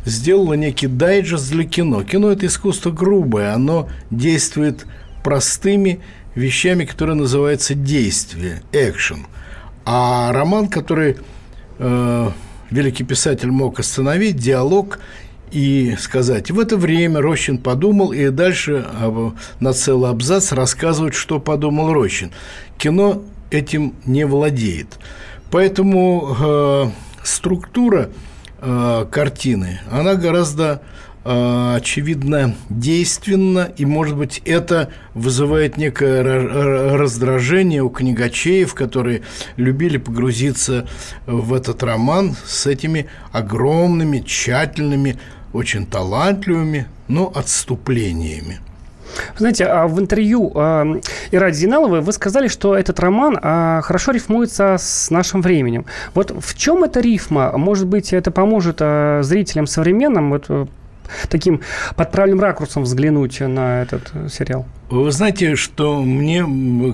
сделала 0.05 0.53
некий 0.53 0.87
дайджест 0.87 1.51
для 1.51 1.63
кино. 1.63 2.03
Кино– 2.03 2.31
это 2.31 2.47
искусство 2.47 2.91
грубое, 2.91 3.53
оно 3.53 3.89
действует 4.09 4.85
простыми 5.23 6.01
вещами, 6.35 6.85
которые 6.85 7.15
называются 7.15 7.75
действие, 7.75 8.63
экшен. 8.71 9.27
А 9.85 10.31
роман, 10.33 10.67
который 10.67 11.17
э, 11.77 12.29
великий 12.71 13.03
писатель 13.03 13.51
мог 13.51 13.79
остановить, 13.79 14.37
диалог 14.37 14.99
и 15.51 15.95
сказать, 15.99 16.49
в 16.49 16.59
это 16.59 16.77
время 16.77 17.21
Рощин 17.21 17.59
подумал, 17.59 18.11
и 18.11 18.29
дальше 18.29 18.85
на 19.59 19.73
целый 19.73 20.09
абзац 20.09 20.51
рассказывать, 20.51 21.13
что 21.13 21.39
подумал 21.39 21.93
Рощин. 21.93 22.31
Кино 22.79 23.21
этим 23.53 23.93
не 24.05 24.25
владеет. 24.25 24.99
Поэтому 25.51 26.35
э, 26.39 26.89
структура 27.23 28.09
э, 28.59 29.05
картины, 29.11 29.81
она 29.91 30.15
гораздо 30.15 30.81
э, 31.23 31.75
очевидно 31.77 32.55
действенна, 32.69 33.71
и, 33.77 33.85
может 33.85 34.17
быть, 34.17 34.41
это 34.45 34.89
вызывает 35.13 35.77
некое 35.77 36.23
раздражение 36.97 37.83
у 37.83 37.89
книгачеев, 37.89 38.73
которые 38.73 39.21
любили 39.55 39.97
погрузиться 39.97 40.87
в 41.27 41.53
этот 41.53 41.83
роман 41.83 42.35
с 42.45 42.65
этими 42.65 43.05
огромными, 43.31 44.19
тщательными, 44.19 45.19
очень 45.53 45.85
талантливыми, 45.85 46.87
но 47.07 47.31
отступлениями. 47.33 48.59
Знаете, 49.37 49.65
а 49.65 49.87
в 49.87 49.99
интервью 49.99 50.51
э, 50.55 51.01
Ираде 51.31 51.57
Зиналовой 51.57 52.01
вы 52.01 52.11
сказали, 52.13 52.47
что 52.47 52.75
этот 52.75 52.99
роман 52.99 53.37
э, 53.41 53.81
хорошо 53.83 54.11
рифмуется 54.11 54.77
с 54.79 55.09
нашим 55.09 55.41
временем. 55.41 55.85
Вот 56.13 56.31
в 56.31 56.55
чем 56.55 56.83
эта 56.83 56.99
рифма? 56.99 57.51
Может 57.57 57.87
быть, 57.87 58.13
это 58.13 58.31
поможет 58.31 58.77
э, 58.79 59.19
зрителям 59.23 59.67
современным 59.67 60.31
вот, 60.31 60.69
таким 61.29 61.61
под 61.95 62.11
правильным 62.11 62.39
ракурсом 62.39 62.83
взглянуть 62.83 63.39
на 63.39 63.81
этот 63.81 64.11
сериал? 64.31 64.65
Вы 64.89 65.11
знаете, 65.11 65.55
что 65.55 66.01
мне, 66.01 66.45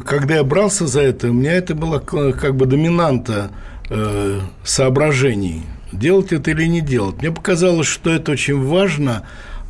когда 0.05 0.35
я 0.35 0.43
брался 0.43 0.87
за 0.87 1.01
это, 1.01 1.29
у 1.29 1.33
меня 1.33 1.53
это 1.53 1.75
было 1.75 1.99
как 1.99 2.55
бы 2.55 2.65
доминанта 2.65 3.51
э, 3.89 4.39
соображений. 4.63 5.63
Делать 5.91 6.31
это 6.31 6.51
или 6.51 6.65
не 6.65 6.81
делать. 6.81 7.17
Мне 7.21 7.31
показалось, 7.31 7.87
что 7.87 8.11
это 8.11 8.33
очень 8.33 8.61
важно 8.63 9.23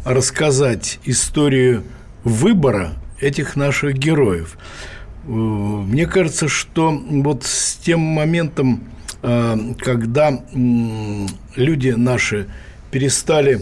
рассказать 0.05 0.99
историю 1.05 1.83
выбора 2.23 2.93
этих 3.19 3.55
наших 3.55 3.95
героев. 3.95 4.57
Э, 5.25 5.31
мне 5.31 6.05
кажется, 6.05 6.47
что 6.47 6.91
вот 6.91 7.43
с 7.43 7.75
тем 7.75 7.99
моментом, 7.99 8.83
э, 9.21 9.57
когда 9.79 10.41
люди 11.55 11.89
наши 11.89 12.47
перестали 12.91 13.61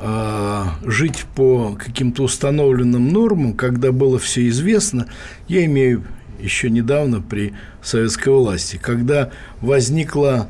э, 0.00 0.64
жить 0.84 1.24
по 1.34 1.74
каким-то 1.74 2.24
установленным 2.24 3.08
нормам, 3.08 3.54
когда 3.54 3.92
было 3.92 4.18
все 4.18 4.48
известно, 4.48 5.06
я 5.48 5.64
имею 5.66 6.04
еще 6.40 6.70
недавно 6.70 7.20
при 7.20 7.54
советской 7.82 8.30
власти, 8.30 8.78
когда 8.82 9.30
возникла 9.60 10.48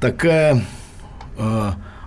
такая 0.00 0.62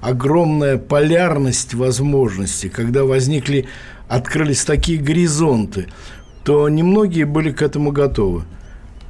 огромная 0.01 0.77
полярность 0.77 1.73
возможностей, 1.73 2.69
когда 2.69 3.03
возникли 3.03 3.67
открылись 4.07 4.63
такие 4.63 4.99
горизонты, 4.99 5.87
то 6.43 6.69
немногие 6.69 7.25
были 7.25 7.51
к 7.51 7.61
этому 7.61 7.91
готовы. 7.91 8.43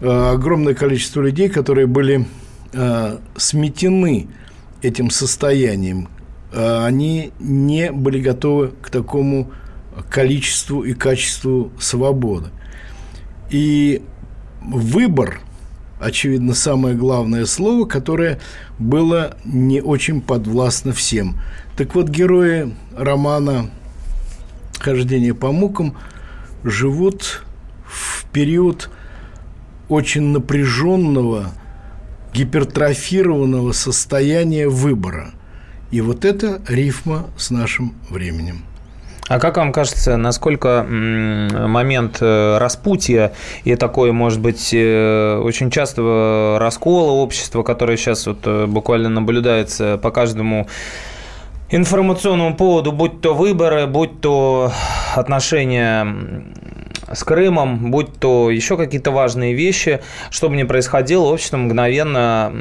Э, 0.01 0.31
огромное 0.34 0.73
количество 0.73 1.21
людей, 1.21 1.49
которые 1.49 1.88
были 1.88 2.25
э, 2.73 3.17
сметены 3.36 4.27
этим 4.81 5.10
состоянием, 5.10 6.08
а 6.53 6.86
они 6.86 7.31
не 7.39 7.91
были 7.91 8.19
готовы 8.21 8.69
к 8.81 8.89
такому 8.89 9.51
количеству 10.10 10.84
и 10.84 10.93
качеству 10.93 11.71
свободы. 11.79 12.49
И 13.49 14.01
выбор, 14.62 15.39
очевидно, 15.99 16.53
самое 16.53 16.95
главное 16.95 17.45
слово, 17.45 17.86
которое 17.86 18.39
было 18.79 19.38
не 19.45 19.81
очень 19.81 20.21
подвластно 20.21 20.91
всем. 20.93 21.39
Так 21.77 21.95
вот, 21.95 22.10
герои 22.10 22.73
романа 22.95 23.69
«Хождение 24.79 25.33
по 25.33 25.51
мукам» 25.51 25.97
живут 26.63 27.43
в 27.85 28.25
период 28.31 28.89
очень 29.89 30.23
напряженного, 30.23 31.51
гипертрофированного 32.33 33.71
состояния 33.71 34.67
выбора. 34.67 35.31
И 35.91 36.01
вот 36.01 36.25
это 36.25 36.61
рифма 36.67 37.27
с 37.38 37.51
нашим 37.51 37.93
временем. 38.09 38.65
А 39.27 39.39
как 39.39 39.57
вам 39.57 39.71
кажется, 39.71 40.17
насколько 40.17 40.85
момент 40.88 42.17
э, 42.21 42.57
распутья 42.59 43.33
и 43.63 43.75
такой, 43.75 44.11
может 44.11 44.39
быть, 44.39 44.69
э, 44.71 45.41
очень 45.43 45.71
частого 45.71 46.59
раскола 46.59 47.11
общества, 47.11 47.63
которое 47.63 47.97
сейчас 47.97 48.27
вот 48.27 48.39
э, 48.45 48.67
буквально 48.67 49.09
наблюдается 49.09 49.97
по 49.97 50.11
каждому 50.11 50.67
информационному 51.69 52.56
поводу, 52.56 52.91
будь 52.91 53.21
то 53.21 53.34
выборы, 53.34 53.88
будь 53.88 54.21
то 54.21 54.71
отношения 55.15 56.06
с 57.11 57.23
Крымом, 57.23 57.91
будь 57.91 58.13
то 58.19 58.49
еще 58.49 58.77
какие-то 58.77 59.11
важные 59.11 59.53
вещи, 59.53 60.01
что 60.29 60.49
бы 60.49 60.55
ни 60.55 60.63
происходило, 60.63 61.25
общество 61.25 61.57
мгновенно 61.57 62.53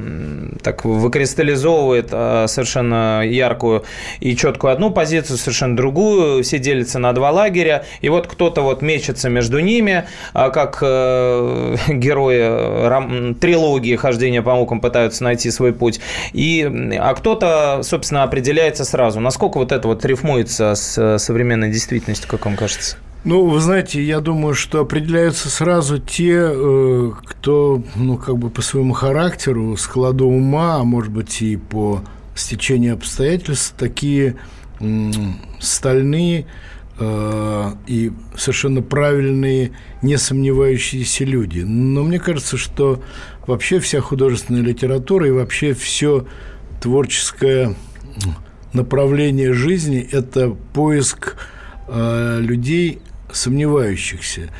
так 0.63 0.85
выкристаллизовывает 0.85 2.09
а, 2.13 2.47
совершенно 2.47 3.23
яркую 3.25 3.85
и 4.21 4.37
четкую 4.37 4.73
одну 4.73 4.91
позицию, 4.91 5.39
совершенно 5.39 5.77
другую, 5.77 6.43
все 6.43 6.59
делятся 6.59 6.99
на 6.99 7.13
два 7.13 7.31
лагеря, 7.31 7.85
и 8.01 8.09
вот 8.09 8.27
кто-то 8.27 8.63
вот 8.63 8.83
мечется 8.83 9.29
между 9.29 9.61
ними, 9.61 10.05
а, 10.33 10.51
как 10.51 10.79
э, 10.83 11.77
герои 11.89 13.35
трилогии 13.35 13.97
«Хождение 13.97 14.43
по 14.43 14.55
мукам» 14.55 14.81
пытаются 14.81 15.25
найти 15.25 15.51
свой 15.51 15.73
путь, 15.73 16.01
и, 16.33 16.63
а 16.99 17.15
кто-то, 17.15 17.81
собственно, 17.83 18.23
определяется 18.23 18.85
сразу. 18.85 19.21
Насколько 19.21 19.59
вот 19.59 19.73
это 19.73 19.89
вот 19.89 20.05
рифмуется 20.05 20.75
с 20.75 21.19
современной 21.19 21.71
действительностью, 21.71 22.29
как 22.29 22.45
вам 22.45 22.57
кажется? 22.57 22.97
Ну, 23.25 23.47
вы 23.47 23.59
знаете, 23.59 24.03
я 24.03 24.21
думаю, 24.21 24.55
что 24.55 24.81
определяются 24.81 25.49
сразу 25.49 25.99
те, 25.99 26.41
э, 26.43 27.11
кто, 27.25 27.83
ну, 27.97 28.19
как 28.19 28.37
бы 28.37 28.51
по 28.51 28.61
своему 28.61 28.93
характеру, 28.93 29.79
складу 29.79 30.27
ума, 30.27 30.77
а 30.77 30.85
может 30.85 31.11
быть 31.11 31.41
и 31.41 31.57
по 31.57 32.03
стечению 32.35 32.95
обстоятельств, 32.95 33.75
такие 33.79 34.37
стальные 35.59 36.47
э, 36.99 37.71
и 37.87 38.13
совершенно 38.37 38.83
правильные, 38.83 39.73
не 40.03 40.19
сомневающиеся 40.19 41.25
люди. 41.25 41.61
Но 41.61 42.03
мне 42.03 42.19
кажется, 42.19 42.59
что 42.59 43.03
вообще 43.47 43.81
вся 43.81 44.03
художественная 44.03 44.61
литература 44.61 45.27
и 45.27 45.31
вообще 45.31 45.73
все 45.73 46.27
творческое 46.83 47.75
направление 48.75 49.55
жизни– 49.55 50.07
это 50.13 50.51
поиск 50.75 51.37
э, 51.89 52.41
людей, 52.41 53.01
сомневающихся. 53.35 54.51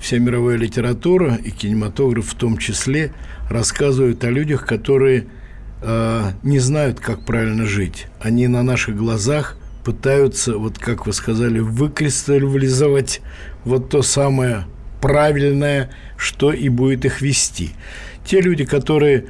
Вся 0.00 0.18
мировая 0.18 0.56
литература 0.56 1.36
и 1.36 1.50
кинематограф 1.50 2.26
в 2.26 2.34
том 2.34 2.58
числе 2.58 3.12
рассказывают 3.48 4.24
о 4.24 4.30
людях, 4.30 4.66
которые 4.66 5.26
э, 5.82 6.32
не 6.42 6.58
знают, 6.58 7.00
как 7.00 7.24
правильно 7.24 7.66
жить. 7.66 8.06
Они 8.20 8.48
на 8.48 8.62
наших 8.62 8.96
глазах 8.96 9.56
пытаются, 9.84 10.56
вот 10.58 10.78
как 10.78 11.06
вы 11.06 11.12
сказали, 11.12 11.58
выкристаллизовать 11.60 13.20
вот 13.64 13.90
то 13.90 14.02
самое 14.02 14.66
правильное, 15.00 15.90
что 16.16 16.52
и 16.52 16.68
будет 16.68 17.04
их 17.04 17.20
вести. 17.20 17.70
Те 18.24 18.40
люди, 18.40 18.64
которые 18.64 19.26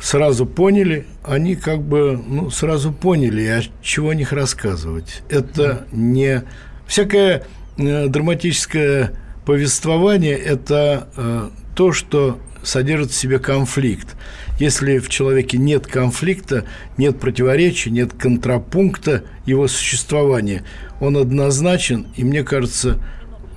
сразу 0.00 0.46
поняли, 0.46 1.06
они 1.24 1.56
как 1.56 1.82
бы 1.82 2.22
ну, 2.26 2.50
сразу 2.50 2.92
поняли, 2.92 3.44
а 3.46 3.62
чего 3.82 4.10
о 4.10 4.14
них 4.14 4.32
рассказывать. 4.32 5.22
Это 5.28 5.86
не 5.90 6.44
всякая 6.86 7.44
драматическое 7.76 9.12
повествование– 9.44 10.36
это 10.38 11.08
э, 11.16 11.48
то, 11.74 11.92
что 11.92 12.38
содержит 12.62 13.12
в 13.12 13.14
себе 13.14 13.38
конфликт. 13.38 14.16
Если 14.58 14.98
в 14.98 15.08
человеке 15.08 15.56
нет 15.58 15.86
конфликта, 15.86 16.64
нет 16.96 17.20
противоречия, 17.20 17.90
нет 17.90 18.12
контрапункта 18.12 19.24
его 19.44 19.68
существования, 19.68 20.64
он 21.00 21.16
однозначен 21.16 22.08
и, 22.16 22.24
мне 22.24 22.42
кажется, 22.42 22.98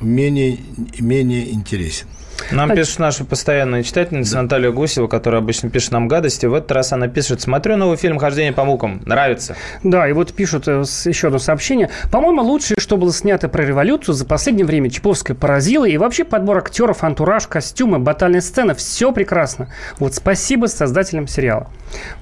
менее, 0.02 0.60
менее 1.00 1.52
интересен. 1.52 2.08
Нам 2.52 2.76
пишет 2.76 3.00
наша 3.00 3.26
постоянная 3.26 3.84
читательница 3.84 4.36
да. 4.36 4.42
Наталья 4.44 4.72
Гусева, 4.72 5.08
которая 5.08 5.42
обычно 5.42 5.70
пишет 5.70 5.92
нам 5.92 6.08
гадости. 6.08 6.46
В 6.46 6.54
этот 6.54 6.72
раз 6.72 6.92
она 6.94 7.08
пишет, 7.08 7.42
смотрю 7.42 7.78
новый 7.78 7.98
фильм 7.98 8.18
«Хождение 8.18 8.54
по 8.54 8.64
мукам». 8.66 9.02
Нравится. 9.06 9.56
Да, 9.84 10.08
и 10.08 10.14
вот 10.14 10.34
пишут 10.34 10.68
э, 10.68 10.84
еще 11.06 11.28
одно 11.28 11.40
сообщение. 11.40 11.90
По-моему, 12.12 12.42
лучшее, 12.42 12.78
что 12.80 12.98
было 12.98 13.14
снято 13.14 13.50
про 13.50 13.64
революцию 13.64 14.16
за 14.16 14.26
последнее 14.26 14.66
время 14.66 14.90
Чаповская 14.90 15.36
поразила. 15.36 15.86
И 15.86 15.98
вообще 15.98 16.24
подбор 16.24 16.58
актеров, 16.58 17.04
антураж, 17.04 17.48
костюмы, 17.48 18.00
батальная 18.00 18.42
сцена. 18.42 18.74
Все 18.74 19.12
прекрасно. 19.12 19.70
Вот 20.00 20.16
спасибо 20.16 20.66
создателям 20.68 21.28
сериала. 21.28 21.70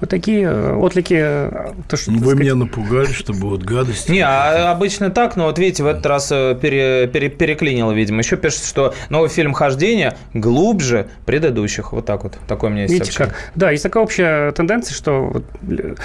Вот 0.00 0.10
такие 0.10 0.42
э, 0.44 0.76
отлики. 0.78 1.14
Э, 1.18 1.72
то, 1.88 1.96
что, 1.96 2.10
Вы 2.10 2.18
сказать... 2.18 2.38
меня 2.38 2.54
напугали, 2.54 3.12
что 3.12 3.32
будут 3.32 3.64
гадости. 3.64 4.10
Не, 4.10 4.20
а 4.20 4.70
обычно 4.70 5.10
так, 5.10 5.36
но 5.36 5.44
вот 5.44 5.58
видите, 5.58 5.82
в 5.82 5.86
этот 5.86 6.04
раз 6.06 6.28
пере, 6.28 7.06
пере, 7.06 7.28
переклинило, 7.28 7.92
видимо. 7.92 8.18
Еще 8.18 8.36
пишет, 8.36 8.64
что 8.64 8.94
новый 9.10 9.28
фильм 9.28 9.52
«Хождение» 9.52 10.07
глубже 10.34 11.08
предыдущих. 11.26 11.92
Вот 11.92 12.06
так 12.06 12.24
вот. 12.24 12.38
Такое 12.46 12.70
у 12.70 12.72
меня 12.72 12.82
есть 12.82 12.94
Видите, 12.94 13.12
сообщение. 13.12 13.42
как? 13.44 13.52
Да, 13.54 13.70
есть 13.70 13.82
такая 13.82 14.02
общая 14.02 14.52
тенденция, 14.52 14.94
что 14.94 15.42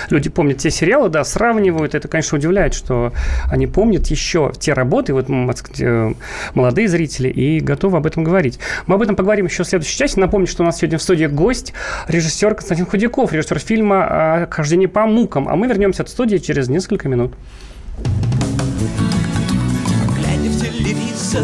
люди 0.10 0.30
помнят 0.30 0.58
те 0.58 0.70
сериалы, 0.70 1.10
да, 1.10 1.24
сравнивают. 1.24 1.96
Это, 1.96 2.08
конечно, 2.08 2.38
удивляет, 2.38 2.74
что 2.74 3.14
они 3.50 3.68
помнят 3.68 4.08
еще 4.08 4.52
те 4.60 4.74
работы, 4.74 5.14
вот, 5.14 5.28
сказать, 5.58 5.82
э, 5.82 6.14
молодые 6.54 6.88
зрители, 6.88 7.30
и 7.30 7.60
готовы 7.60 7.98
об 7.98 8.06
этом 8.06 8.24
говорить. 8.24 8.60
Мы 8.88 8.96
об 8.96 9.02
этом 9.02 9.16
поговорим 9.16 9.46
еще 9.46 9.64
в 9.64 9.68
следующей 9.68 9.98
части. 9.98 10.20
Напомню, 10.20 10.48
что 10.48 10.64
у 10.64 10.66
нас 10.66 10.78
сегодня 10.78 10.98
в 10.98 11.02
студии 11.02 11.26
гость, 11.26 11.74
режиссер 12.08 12.56
Константин 12.56 12.86
Худяков, 12.86 13.34
режиссер 13.34 13.60
фильма 13.60 14.48
«Хождение 14.52 14.88
по 14.88 15.06
мукам». 15.06 15.48
А 15.48 15.56
мы 15.56 15.68
вернемся 15.68 16.04
от 16.04 16.10
студии 16.10 16.38
через 16.38 16.70
несколько 16.70 17.08
минут. 17.10 17.34
Глядя 20.16 20.50
в 20.50 20.62
телевизор, 20.62 21.44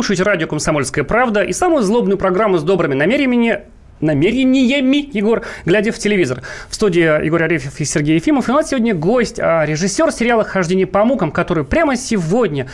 Слушаете 0.00 0.22
радио 0.22 0.46
«Комсомольская 0.46 1.04
правда» 1.04 1.42
и 1.42 1.52
самую 1.52 1.82
злобную 1.82 2.16
программу 2.16 2.56
с 2.56 2.62
добрыми 2.62 2.94
намерениями 2.94 3.64
намерениями, 4.00 5.10
Егор, 5.12 5.42
глядя 5.66 5.92
в 5.92 5.98
телевизор. 5.98 6.40
В 6.70 6.74
студии 6.74 7.02
Егор 7.22 7.42
Арефьев 7.42 7.78
и 7.80 7.84
Сергей 7.84 8.14
Ефимов. 8.14 8.48
И 8.48 8.50
у 8.50 8.54
нас 8.54 8.70
сегодня 8.70 8.94
гость, 8.94 9.38
а, 9.38 9.62
режиссер 9.66 10.10
сериала 10.10 10.42
«Хождение 10.42 10.86
по 10.86 11.04
мукам», 11.04 11.30
который 11.30 11.64
прямо 11.64 11.96
сегодня, 11.96 12.66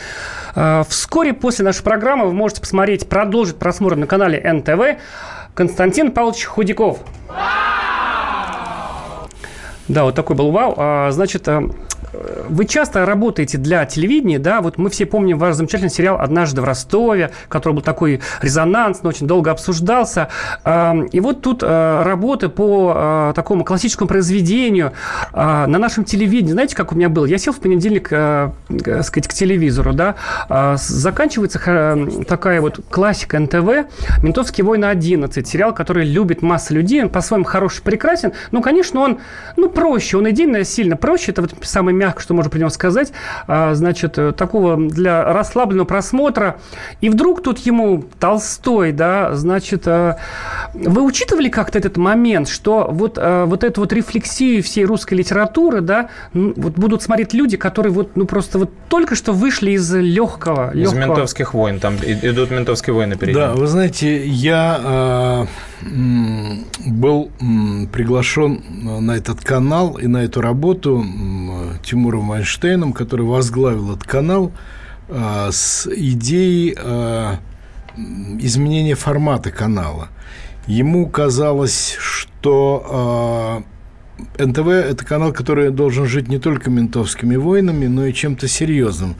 а, 0.55 0.85
вскоре 0.87 1.33
после 1.33 1.65
нашей 1.65 1.83
программы, 1.83 2.27
вы 2.27 2.33
можете 2.33 2.61
посмотреть, 2.61 3.09
продолжить 3.09 3.57
просмотр 3.57 3.97
на 3.97 4.07
канале 4.07 4.41
НТВ. 4.41 5.01
Константин 5.53 6.13
Павлович 6.13 6.45
Худяков. 6.45 6.99
Да, 9.89 10.05
вот 10.05 10.15
такой 10.15 10.37
был 10.37 10.51
вау. 10.51 10.75
А, 10.77 11.11
значит, 11.11 11.45
э, 11.49 11.61
вы 12.13 12.65
часто 12.65 13.05
работаете 13.05 13.57
для 13.57 13.85
телевидения, 13.85 14.39
да? 14.39 14.61
Вот 14.61 14.77
мы 14.77 14.89
все 14.89 15.05
помним 15.05 15.37
ваш 15.37 15.55
замечательный 15.55 15.89
сериал 15.89 16.19
«Однажды 16.19 16.61
в 16.61 16.63
Ростове», 16.63 17.31
который 17.49 17.73
был 17.73 17.81
такой 17.81 18.21
резонансный, 18.41 19.09
очень 19.09 19.27
долго 19.27 19.51
обсуждался. 19.51 20.29
А, 20.63 20.95
и 21.11 21.19
вот 21.19 21.41
тут 21.41 21.61
а, 21.63 22.03
работы 22.03 22.49
по 22.49 22.93
а, 22.95 23.33
такому 23.33 23.63
классическому 23.63 24.07
произведению 24.07 24.93
на 25.33 25.67
нашем 25.67 26.03
телевидении. 26.03 26.51
Знаете, 26.51 26.75
как 26.75 26.91
у 26.91 26.95
меня 26.95 27.09
было? 27.09 27.25
Я 27.25 27.37
сел 27.37 27.53
в 27.53 27.59
понедельник, 27.59 28.09
так 28.09 29.03
сказать, 29.03 29.27
к 29.27 29.33
телевизору, 29.33 29.93
да? 29.93 30.15
Заканчивается 30.77 31.59
такая 32.27 32.61
вот 32.61 32.79
классика 32.89 33.39
НТВ 33.39 33.89
«Ментовские 34.23 34.65
войны 34.65 34.85
11», 34.85 35.45
сериал, 35.45 35.73
который 35.73 36.05
любит 36.05 36.41
масса 36.41 36.73
людей, 36.73 37.03
он 37.03 37.09
по-своему 37.09 37.45
хороший, 37.45 37.81
прекрасен. 37.81 38.33
Ну, 38.51 38.61
конечно, 38.61 39.01
он, 39.01 39.19
ну, 39.55 39.69
проще, 39.69 40.17
он 40.17 40.29
идейно 40.29 40.63
сильно 40.63 40.95
проще, 40.95 41.31
это 41.31 41.41
вот 41.41 41.53
самый 41.61 41.93
мягко, 41.97 42.21
что 42.21 42.33
можно 42.33 42.49
про 42.49 42.59
него 42.59 42.69
сказать, 42.69 43.11
а, 43.47 43.73
значит, 43.73 44.17
э, 44.17 44.31
такого 44.31 44.77
для 44.77 45.23
расслабленного 45.33 45.85
просмотра. 45.85 46.57
И 47.01 47.09
вдруг 47.09 47.43
тут 47.43 47.59
ему 47.59 48.03
Толстой, 48.19 48.91
да, 48.91 49.35
значит, 49.35 49.87
э, 49.87 50.15
вы 50.73 51.01
учитывали 51.03 51.49
как-то 51.49 51.77
этот 51.77 51.97
момент, 51.97 52.47
что 52.49 52.87
вот, 52.89 53.17
э, 53.17 53.45
вот 53.45 53.63
эту 53.63 53.81
вот 53.81 53.93
рефлексию 53.93 54.63
всей 54.63 54.85
русской 54.85 55.15
литературы, 55.15 55.81
да, 55.81 56.09
вот 56.33 56.73
будут 56.73 57.01
смотреть 57.01 57.33
люди, 57.33 57.57
которые 57.57 57.91
вот, 57.91 58.15
ну, 58.15 58.25
просто 58.25 58.59
вот 58.59 58.71
только 58.89 59.15
что 59.15 59.33
вышли 59.33 59.71
из 59.71 59.93
легкого... 59.93 60.71
Из 60.71 60.93
легкого... 60.93 60.99
ментовских 60.99 61.53
войн, 61.53 61.79
там 61.79 61.95
идут 61.95 62.51
ментовские 62.51 62.93
войны 62.93 63.15
перед 63.15 63.35
Да, 63.35 63.53
вы 63.53 63.67
знаете, 63.67 64.25
я 64.25 65.47
был 66.85 67.29
приглашен 67.91 68.63
на 69.01 69.11
этот 69.11 69.41
канал 69.41 69.97
и 69.97 70.07
на 70.07 70.23
эту 70.23 70.41
работу 70.41 71.03
Тимуром 71.87 72.27
Вайнштейном, 72.27 72.91
который 72.91 73.25
возглавил 73.25 73.93
этот 73.93 74.03
канал 74.03 74.51
а, 75.07 75.49
с 75.51 75.87
идеей 75.87 76.75
а, 76.77 77.39
изменения 77.95 78.95
формата 78.95 79.51
канала. 79.51 80.09
Ему 80.67 81.07
казалось, 81.07 81.95
что 81.97 82.85
а, 82.89 83.63
НТВ– 84.37 84.67
это 84.67 85.05
канал, 85.05 85.31
который 85.31 85.71
должен 85.71 86.07
жить 86.07 86.27
не 86.27 86.39
только 86.39 86.69
ментовскими 86.69 87.37
войнами, 87.37 87.87
но 87.87 88.05
и 88.05 88.13
чем-то 88.13 88.49
серьезным. 88.49 89.15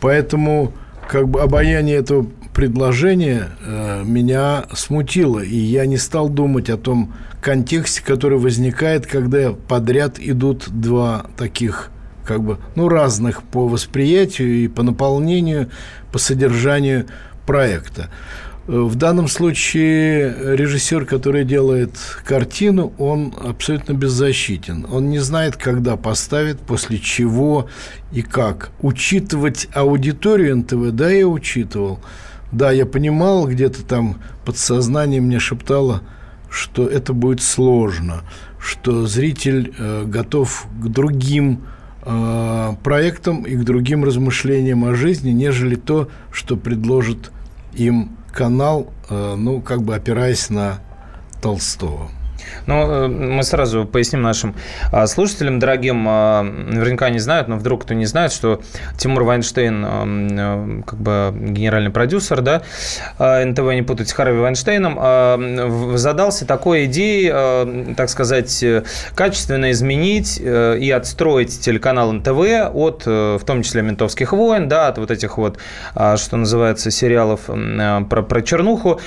Поэтому 0.00 0.72
как 1.10 1.28
бы 1.28 1.42
обаяние 1.42 1.96
этого 1.96 2.26
предложение 2.54 3.48
э, 3.64 4.02
меня 4.04 4.64
смутило, 4.74 5.40
и 5.40 5.56
я 5.56 5.86
не 5.86 5.96
стал 5.96 6.28
думать 6.28 6.70
о 6.70 6.76
том 6.76 7.14
контексте, 7.40 8.02
который 8.02 8.38
возникает, 8.38 9.06
когда 9.06 9.52
подряд 9.52 10.18
идут 10.18 10.68
два 10.68 11.26
таких 11.36 11.90
как 12.28 12.42
бы, 12.42 12.58
ну, 12.76 12.88
разных 12.88 13.42
по 13.42 13.66
восприятию 13.66 14.64
и 14.64 14.68
по 14.68 14.82
наполнению, 14.82 15.70
по 16.12 16.18
содержанию 16.18 17.06
проекта. 17.46 18.10
В 18.66 18.96
данном 18.96 19.28
случае 19.28 20.56
режиссер, 20.56 21.06
который 21.06 21.44
делает 21.44 21.92
картину, 22.24 22.92
он 22.98 23.34
абсолютно 23.42 23.94
беззащитен. 23.94 24.86
Он 24.92 25.08
не 25.08 25.20
знает, 25.20 25.56
когда 25.56 25.96
поставит, 25.96 26.60
после 26.60 26.98
чего 26.98 27.68
и 28.12 28.20
как. 28.20 28.70
Учитывать 28.82 29.68
аудиторию 29.72 30.58
НТВ, 30.58 30.92
да, 30.92 31.10
я 31.10 31.26
учитывал– 31.26 31.98
да, 32.52 32.70
я 32.70 32.86
понимал, 32.86 33.46
где-то 33.46 33.84
там 33.84 34.20
подсознание 34.44 35.20
мне 35.20 35.38
шептало, 35.38 36.02
что 36.50 36.86
это 36.86 37.12
будет 37.12 37.42
сложно, 37.42 38.22
что 38.58 39.06
зритель 39.06 39.74
э, 39.76 40.04
готов 40.06 40.66
к 40.80 40.88
другим 40.88 41.60
э, 42.08 42.74
проектам 42.82 43.42
и 43.42 43.56
к 43.56 43.64
другим 43.64 44.04
размышлениям 44.04 44.84
о 44.84 44.94
жизни, 44.94 45.30
нежели 45.30 45.74
то, 45.74 46.08
что 46.32 46.56
предложит 46.56 47.30
им 47.74 48.16
канал, 48.32 48.92
э, 49.10 49.34
ну, 49.36 49.60
как 49.60 49.82
бы 49.82 49.94
опираясь 49.94 50.50
на 50.50 50.80
Толстого. 51.40 52.10
Ну, 52.66 53.04
э, 53.04 53.08
мы 53.08 53.42
сразу 53.42 53.84
поясним 53.84 54.22
нашим 54.22 54.54
а, 54.92 55.06
слушателям, 55.06 55.58
дорогим, 55.58 56.04
а, 56.08 56.42
наверняка 56.42 57.06
они 57.06 57.18
знают, 57.18 57.48
но 57.48 57.56
вдруг 57.56 57.84
кто 57.84 57.94
не 57.94 58.06
знает, 58.06 58.32
что 58.32 58.60
Тимур 58.96 59.22
Вайнштейн, 59.24 59.84
а, 59.86 60.80
как 60.86 60.98
бы 60.98 61.34
генеральный 61.34 61.90
продюсер, 61.90 62.40
да, 62.40 62.62
НТВ, 63.18 63.72
не 63.72 63.82
путать 63.82 64.08
с 64.08 64.12
Харви 64.12 64.38
Вайнштейном, 64.38 65.96
задался 65.96 66.46
такой 66.46 66.86
идеей, 66.86 67.94
так 67.94 68.08
сказать, 68.08 68.64
качественно 69.14 69.70
изменить 69.70 70.40
э, 70.42 70.78
и 70.78 70.90
отстроить 70.90 71.60
телеканал 71.60 72.12
НТВ 72.12 72.70
от, 72.72 73.02
э, 73.06 73.38
в 73.40 73.44
том 73.44 73.62
числе, 73.62 73.82
«Ментовских 73.82 74.32
войн», 74.32 74.68
да, 74.68 74.88
от 74.88 74.98
вот 74.98 75.10
этих 75.10 75.38
вот, 75.38 75.58
что 75.94 76.36
называется, 76.36 76.90
сериалов 76.90 77.40
про, 77.46 78.22
про 78.22 78.42
чернуху, 78.42 79.00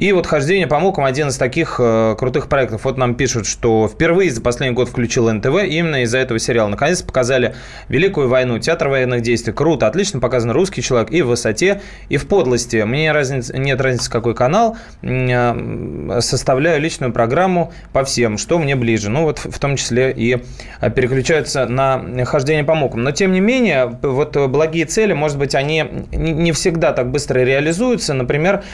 и 0.00 0.12
вот 0.12 0.26
«Хождение 0.26 0.66
по 0.66 0.78
мукам» 0.78 1.04
один 1.04 1.28
из 1.28 1.36
таких 1.36 1.76
э, 1.78 2.14
крутых 2.18 2.48
проектов. 2.48 2.86
Вот 2.86 2.96
нам 2.96 3.14
пишут, 3.14 3.46
что 3.46 3.86
впервые 3.86 4.30
за 4.30 4.40
последний 4.40 4.74
год 4.74 4.88
включил 4.88 5.30
НТВ 5.30 5.62
именно 5.68 6.04
из-за 6.04 6.16
этого 6.16 6.38
сериала. 6.38 6.68
Наконец 6.68 7.02
показали 7.02 7.54
Великую 7.88 8.30
войну, 8.30 8.58
театр 8.58 8.88
военных 8.88 9.20
действий. 9.20 9.52
Круто, 9.52 9.86
отлично 9.86 10.18
показан 10.18 10.52
русский 10.52 10.80
человек 10.80 11.10
и 11.10 11.20
в 11.20 11.26
высоте, 11.26 11.82
и 12.08 12.16
в 12.16 12.26
подлости. 12.28 12.82
Мне 12.82 13.12
разницы, 13.12 13.58
нет 13.58 13.78
разницы, 13.82 14.10
какой 14.10 14.34
канал. 14.34 14.78
Э, 15.02 16.20
составляю 16.20 16.80
личную 16.80 17.12
программу 17.12 17.70
по 17.92 18.02
всем, 18.02 18.38
что 18.38 18.58
мне 18.58 18.76
ближе. 18.76 19.10
Ну 19.10 19.24
вот 19.24 19.40
в 19.40 19.58
том 19.58 19.76
числе 19.76 20.12
и 20.12 20.42
э, 20.80 20.90
переключаются 20.90 21.66
на 21.66 22.24
«Хождение 22.24 22.64
по 22.64 22.74
мукам». 22.74 23.02
Но 23.02 23.10
тем 23.10 23.32
не 23.32 23.40
менее, 23.40 23.98
вот 24.00 24.34
благие 24.48 24.86
цели, 24.86 25.12
может 25.12 25.36
быть, 25.36 25.54
они 25.54 25.84
не 26.10 26.52
всегда 26.52 26.94
так 26.94 27.10
быстро 27.10 27.40
реализуются. 27.40 28.14
Например, 28.14 28.64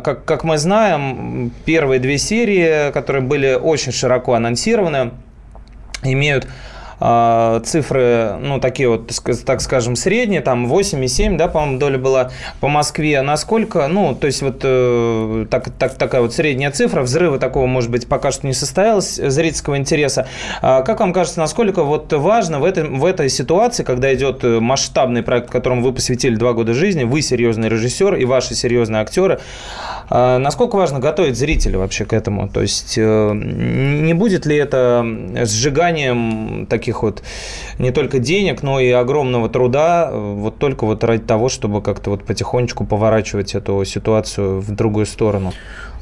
как, 0.00 0.24
как 0.24 0.44
мы 0.44 0.58
знаем, 0.58 1.50
первые 1.64 2.00
две 2.00 2.18
серии, 2.18 2.90
которые 2.92 3.22
были 3.22 3.54
очень 3.54 3.92
широко 3.92 4.34
анонсированы, 4.34 5.12
имеют 6.02 6.46
цифры, 6.98 8.36
ну, 8.40 8.58
такие 8.58 8.88
вот, 8.88 9.12
так 9.44 9.60
скажем, 9.60 9.96
средние, 9.96 10.40
там 10.40 10.72
8,7, 10.72 11.36
да, 11.36 11.48
по-моему, 11.48 11.78
доля 11.78 11.98
была 11.98 12.30
по 12.60 12.68
Москве. 12.68 13.20
Насколько, 13.22 13.86
ну, 13.88 14.14
то 14.14 14.26
есть 14.26 14.42
вот 14.42 14.60
э, 14.62 15.46
так, 15.50 15.70
так, 15.70 15.94
такая 15.94 16.22
вот 16.22 16.32
средняя 16.32 16.70
цифра, 16.70 17.02
взрыва 17.02 17.38
такого, 17.38 17.66
может 17.66 17.90
быть, 17.90 18.06
пока 18.06 18.32
что 18.32 18.46
не 18.46 18.54
состоялось 18.54 19.16
зрительского 19.16 19.76
интереса. 19.76 20.26
А 20.62 20.82
как 20.82 21.00
вам 21.00 21.12
кажется, 21.12 21.38
насколько 21.38 21.82
вот 21.82 22.12
важно 22.12 22.60
в 22.60 22.64
этой, 22.64 22.84
в 22.84 23.04
этой 23.04 23.28
ситуации, 23.28 23.82
когда 23.82 24.14
идет 24.14 24.42
масштабный 24.42 25.22
проект, 25.22 25.50
которому 25.50 25.82
вы 25.82 25.92
посвятили 25.92 26.36
два 26.36 26.52
года 26.52 26.72
жизни, 26.72 27.04
вы 27.04 27.20
серьезный 27.20 27.68
режиссер 27.68 28.14
и 28.14 28.24
ваши 28.24 28.54
серьезные 28.54 29.02
актеры, 29.02 29.40
а 30.08 30.38
насколько 30.38 30.76
важно 30.76 31.00
готовить 31.00 31.36
зрителя 31.36 31.78
вообще 31.78 32.04
к 32.04 32.12
этому? 32.12 32.48
То 32.48 32.62
есть 32.62 32.94
э, 32.96 33.32
не 33.34 34.14
будет 34.14 34.46
ли 34.46 34.56
это 34.56 35.04
сжиганием 35.44 36.66
таких 36.68 36.85
таких 36.86 37.02
вот 37.02 37.22
не 37.78 37.90
только 37.90 38.18
денег, 38.18 38.62
но 38.62 38.78
и 38.78 38.90
огромного 38.90 39.48
труда, 39.48 40.10
вот 40.12 40.58
только 40.58 40.86
вот 40.86 41.02
ради 41.02 41.22
того, 41.22 41.48
чтобы 41.48 41.82
как-то 41.82 42.10
вот 42.10 42.24
потихонечку 42.24 42.86
поворачивать 42.86 43.54
эту 43.54 43.84
ситуацию 43.84 44.60
в 44.60 44.70
другую 44.74 45.06
сторону. 45.06 45.52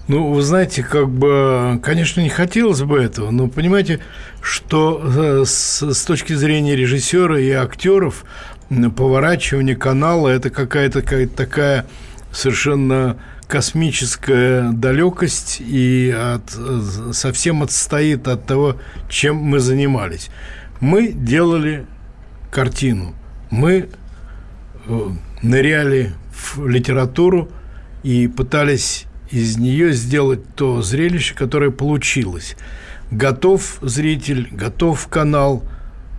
Ну, 0.07 0.33
вы 0.33 0.43
знаете, 0.43 0.83
как 0.83 1.09
бы, 1.09 1.81
конечно, 1.83 2.21
не 2.21 2.29
хотелось 2.29 2.83
бы 2.83 3.03
этого, 3.03 3.31
но 3.31 3.49
понимаете, 3.49 4.01
что 4.43 5.01
э, 5.03 5.45
с, 5.47 5.81
с 5.83 6.05
точки 6.05 6.35
зрения 6.35 6.77
режиссера 6.77 7.41
и 7.41 7.51
актеров 7.53 8.25
поворачивание 8.97 9.77
канала 9.77 10.29
это 10.29 10.51
какая-то 10.51 11.01
какая 11.01 11.27
такая 11.27 11.87
совершенно 12.33 13.17
космическая 13.47 14.73
далекость 14.73 15.61
и 15.61 16.11
от, 16.11 16.55
э, 16.57 17.13
совсем 17.13 17.63
отстоит 17.63 18.27
от 18.29 18.47
того, 18.47 18.77
чем 19.09 19.37
мы 19.37 19.61
занимались. 19.61 20.31
Мы 20.85 21.13
делали 21.13 21.87
картину, 22.51 23.15
мы 23.49 23.89
э, 24.87 25.09
ныряли 25.41 26.13
в 26.31 26.69
литературу 26.69 27.49
и 28.03 28.29
пытались 28.29 29.07
из 29.31 29.57
нее 29.57 29.95
сделать 29.95 30.41
то 30.55 30.83
зрелище, 30.83 31.35
которое 31.35 31.71
получилось. 31.71 32.55
Готов 33.11 33.79
зритель, 33.81 34.49
готов 34.51 35.09
канал. 35.09 35.63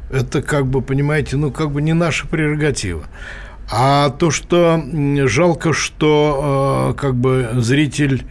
Это 0.10 0.42
как 0.42 0.66
бы, 0.66 0.82
понимаете, 0.82 1.38
ну 1.38 1.52
как 1.52 1.70
бы 1.70 1.84
не 1.84 1.94
наша 1.94 2.28
прерогатива. 2.28 3.06
А 3.72 4.10
то, 4.10 4.32
что 4.32 4.84
жалко, 5.28 5.74
что 5.74 6.96
э, 6.96 7.00
как 7.00 7.14
бы 7.14 7.52
зритель 7.58 8.26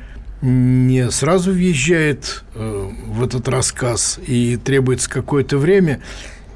не 0.45 1.11
сразу 1.11 1.53
въезжает 1.53 2.45
э, 2.55 2.91
в 3.07 3.25
этот 3.25 3.49
рассказ 3.49 4.21
и 4.27 4.57
требуется 4.57 5.09
какое-то 5.09 5.57
время, 5.57 6.01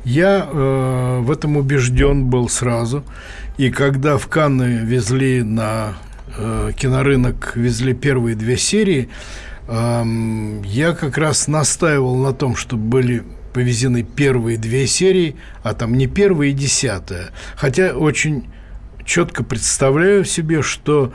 я 0.04 0.46
э, 0.50 1.18
в 1.20 1.30
этом 1.30 1.56
убежден 1.56 2.26
был 2.26 2.48
сразу. 2.48 3.04
И 3.56 3.70
когда 3.70 4.18
в 4.18 4.28
Канны 4.28 4.80
везли 4.84 5.42
на 5.42 5.94
э, 6.36 6.72
кинорынок, 6.76 7.52
везли 7.56 7.94
первые 7.94 8.36
две 8.36 8.56
серии, 8.56 9.08
Я 9.70 10.96
как 10.98 11.18
раз 11.18 11.46
настаивал 11.46 12.16
на 12.16 12.32
том, 12.32 12.56
чтобы 12.56 12.84
были 12.84 13.22
повезены 13.52 14.02
первые 14.02 14.56
две 14.56 14.86
серии, 14.86 15.36
а 15.62 15.74
там 15.74 15.94
не 15.94 16.06
первая 16.06 16.48
и 16.48 16.52
десятая. 16.52 17.30
Хотя 17.54 17.92
очень 17.94 18.44
четко 19.04 19.42
представляю 19.42 20.24
себе, 20.24 20.62
что, 20.62 21.12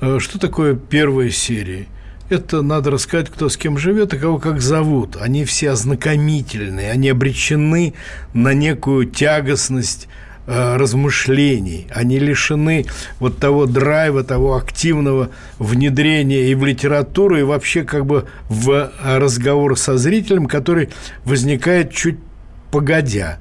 э, 0.00 0.18
что 0.20 0.38
такое 0.38 0.74
первая 0.74 1.30
серия. 1.30 1.86
Это 2.32 2.62
надо 2.62 2.90
рассказать, 2.90 3.28
кто 3.28 3.48
с 3.48 3.56
кем 3.56 3.78
живет 3.78 4.14
и 4.14 4.18
кого 4.18 4.38
как 4.38 4.60
зовут. 4.60 5.16
Они 5.20 5.44
все 5.44 5.70
ознакомительные, 5.70 6.90
они 6.90 7.10
обречены 7.10 7.94
на 8.32 8.54
некую 8.54 9.06
тягостность 9.06 10.08
Э, 10.44 10.76
размышлений, 10.76 11.86
они 11.94 12.18
лишены 12.18 12.86
вот 13.20 13.38
того 13.38 13.66
драйва, 13.66 14.24
того 14.24 14.56
активного 14.56 15.30
внедрения 15.60 16.50
и 16.50 16.56
в 16.56 16.64
литературу, 16.64 17.38
и 17.38 17.42
вообще 17.42 17.84
как 17.84 18.06
бы 18.06 18.26
в 18.48 18.90
разговор 19.04 19.78
со 19.78 19.96
зрителем, 19.96 20.46
который 20.46 20.88
возникает 21.24 21.92
чуть 21.92 22.18
погодя. 22.72 23.38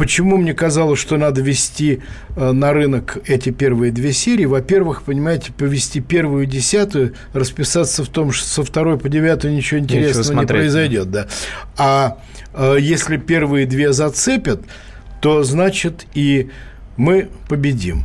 Почему 0.00 0.38
мне 0.38 0.54
казалось, 0.54 0.98
что 0.98 1.18
надо 1.18 1.42
вести 1.42 2.00
э, 2.34 2.52
на 2.52 2.72
рынок 2.72 3.18
эти 3.26 3.50
первые 3.50 3.92
две 3.92 4.14
серии? 4.14 4.46
Во-первых, 4.46 5.02
понимаете, 5.02 5.52
повести 5.52 6.00
первую 6.00 6.44
и 6.44 6.46
десятую, 6.46 7.12
расписаться 7.34 8.02
в 8.02 8.08
том, 8.08 8.32
что 8.32 8.46
со 8.48 8.64
второй 8.64 8.96
по 8.96 9.10
девятую 9.10 9.52
ничего 9.52 9.78
интересного 9.78 10.22
ничего 10.22 10.40
не 10.40 10.46
произойдет. 10.46 11.10
Да. 11.10 11.26
А 11.76 12.16
э, 12.54 12.78
если 12.80 13.18
первые 13.18 13.66
две 13.66 13.92
зацепят, 13.92 14.62
то 15.20 15.42
значит 15.42 16.06
и 16.14 16.48
мы 16.96 17.28
победим. 17.46 18.04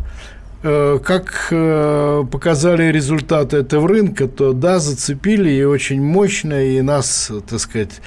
Э, 0.63 0.99
как 1.01 1.47
э, 1.51 2.23
показали 2.29 2.91
результаты 2.91 3.55
этого 3.55 3.87
рынка, 3.87 4.27
то 4.27 4.51
да, 4.51 4.79
зацепили 4.79 5.49
и 5.49 5.63
очень 5.63 6.01
мощно, 6.01 6.61
и 6.61 6.81
нас, 6.81 7.31
так 7.49 7.61
сказать, 7.61 8.01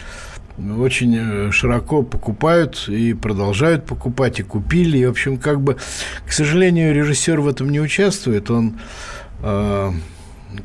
очень 0.79 1.17
э, 1.17 1.51
широко 1.53 2.03
покупают 2.03 2.89
и 2.89 3.15
продолжают 3.15 3.87
покупать, 3.87 4.41
и 4.41 4.43
купили. 4.43 4.99
И, 4.99 5.07
в 5.07 5.11
общем, 5.11 5.39
как 5.39 5.61
бы, 5.61 5.77
к 6.27 6.33
сожалению, 6.33 6.95
режиссер 6.95 7.41
в 7.41 7.49
этом 7.49 7.71
не 7.71 7.81
участвует. 7.81 8.51
Он 8.51 8.79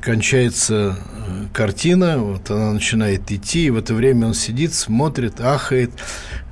кончается 0.02 0.98
э, 1.28 1.46
картина, 1.54 2.18
вот 2.18 2.50
она 2.50 2.74
начинает 2.74 3.32
идти, 3.32 3.66
и 3.66 3.70
в 3.70 3.78
это 3.78 3.94
время 3.94 4.28
он 4.28 4.34
сидит, 4.34 4.74
смотрит, 4.74 5.42
ахает, 5.42 5.92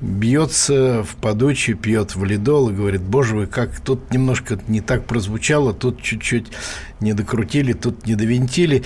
бьется 0.02 1.04
в 1.04 1.16
подучи, 1.16 1.74
пьет 1.74 2.16
валидол 2.16 2.70
и 2.70 2.74
говорит, 2.74 3.02
боже 3.02 3.36
вы, 3.36 3.48
как 3.48 3.80
тут 3.80 4.12
немножко 4.12 4.60
не 4.68 4.82
так 4.82 5.06
прозвучало, 5.06 5.74
тут 5.74 6.02
чуть-чуть 6.02 6.48
не 7.00 7.14
докрутили, 7.14 7.74
тут 7.74 8.06
не 8.06 8.16
довинтили 8.16 8.84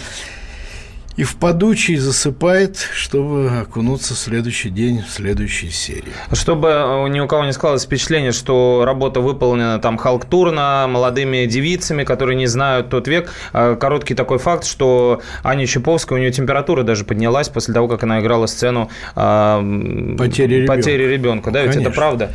и 1.18 1.24
в 1.24 1.38
подучий 1.38 1.95
засыпает, 1.95 2.78
чтобы 2.93 3.49
окунуться 3.61 4.13
в 4.13 4.18
следующий 4.18 4.70
день, 4.70 5.01
в 5.01 5.09
следующей 5.09 5.70
серии. 5.70 6.11
Чтобы 6.34 6.70
э, 6.70 7.07
ни 7.09 7.20
у 7.20 7.28
кого 7.28 7.45
не 7.45 7.53
складывалось 7.53 7.86
впечатление, 7.86 8.32
что 8.32 8.84
работа 8.86 9.22
выполнена 9.22 9.80
там 9.80 9.97
халтурно, 9.97 10.88
молодыми 10.89 11.45
девицами, 11.45 12.03
которые 12.03 12.36
не 12.36 12.47
знают 12.47 12.89
тот 12.89 13.07
век. 13.07 13.32
Э, 13.53 13.78
короткий 13.80 14.13
такой 14.13 14.39
факт, 14.39 14.66
что 14.66 15.22
Аня 15.43 15.66
Чаповская, 15.66 16.18
у 16.18 16.20
нее 16.20 16.32
температура 16.32 16.84
даже 16.84 17.05
поднялась 17.05 17.47
после 17.47 17.74
того, 17.74 17.88
как 17.88 18.03
она 18.03 18.20
играла 18.20 18.45
сцену 18.47 18.89
э, 19.16 20.16
потери 20.18 20.55
ребенка. 20.55 20.76
Потери 20.76 21.03
ребенка. 21.03 21.51
Да, 21.51 21.63
ведь 21.63 21.78
это 21.78 21.91
правда? 21.91 22.32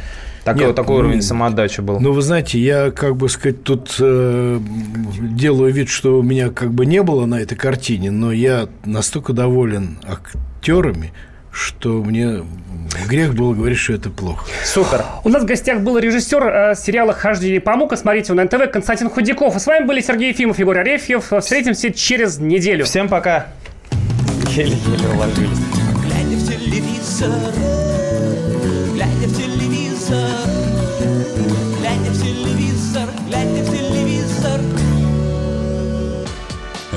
Такой, 0.51 0.67
Нет, 0.67 0.77
такой 0.77 0.97
уровень 0.97 1.23
самоотдачи 1.23 1.81
был. 1.81 2.01
Ну, 2.01 2.13
вы 2.13 2.23
знаете, 2.23 2.59
я, 2.59 2.91
как 2.91 3.17
бы 3.17 3.29
сказать, 3.29 3.63
тут 3.63 3.95
э, 4.01 4.59
делаю 5.21 5.73
вид, 5.73 5.89
что 5.89 6.19
у 6.19 6.23
меня 6.23 6.51
как 6.51 6.73
бы 6.73 6.87
не 6.87 7.03
было 7.03 7.25
на 7.27 7.41
этой 7.41 7.57
картине, 7.57 8.11
но 8.11 8.33
я 8.33 8.69
настолько 8.85 9.33
доволен 9.33 9.99
актерами, 10.05 11.13
что 11.53 12.03
мне 12.03 12.43
грех 13.09 13.35
было 13.35 13.55
говорить, 13.55 13.79
что 13.79 13.93
это 13.93 14.11
плохо. 14.11 14.45
Супер. 14.65 15.05
У 15.23 15.29
нас 15.29 15.45
в 15.45 15.47
гостях 15.47 15.81
был 15.81 15.99
режиссер 15.99 16.43
э, 16.43 16.75
сериала 16.75 17.13
«Хождение 17.13 17.61
по 17.61 17.77
мука». 17.77 17.97
Смотрите 17.97 18.33
на 18.33 18.45
НТВ 18.45 18.73
Константин 18.73 19.09
Худяков. 19.09 19.55
И 19.55 19.61
с 19.61 19.67
вами 19.67 19.85
были 19.87 20.01
Сергей 20.01 20.31
Ефимов, 20.31 20.59
Егор 20.59 20.77
Арефьев. 20.77 21.33
Встретимся 21.41 21.93
через 21.93 22.39
неделю. 22.39 22.85
Всем 22.85 23.09
пока. 23.09 23.47
Еле-еле 24.49 25.09
уложились. 25.15 25.59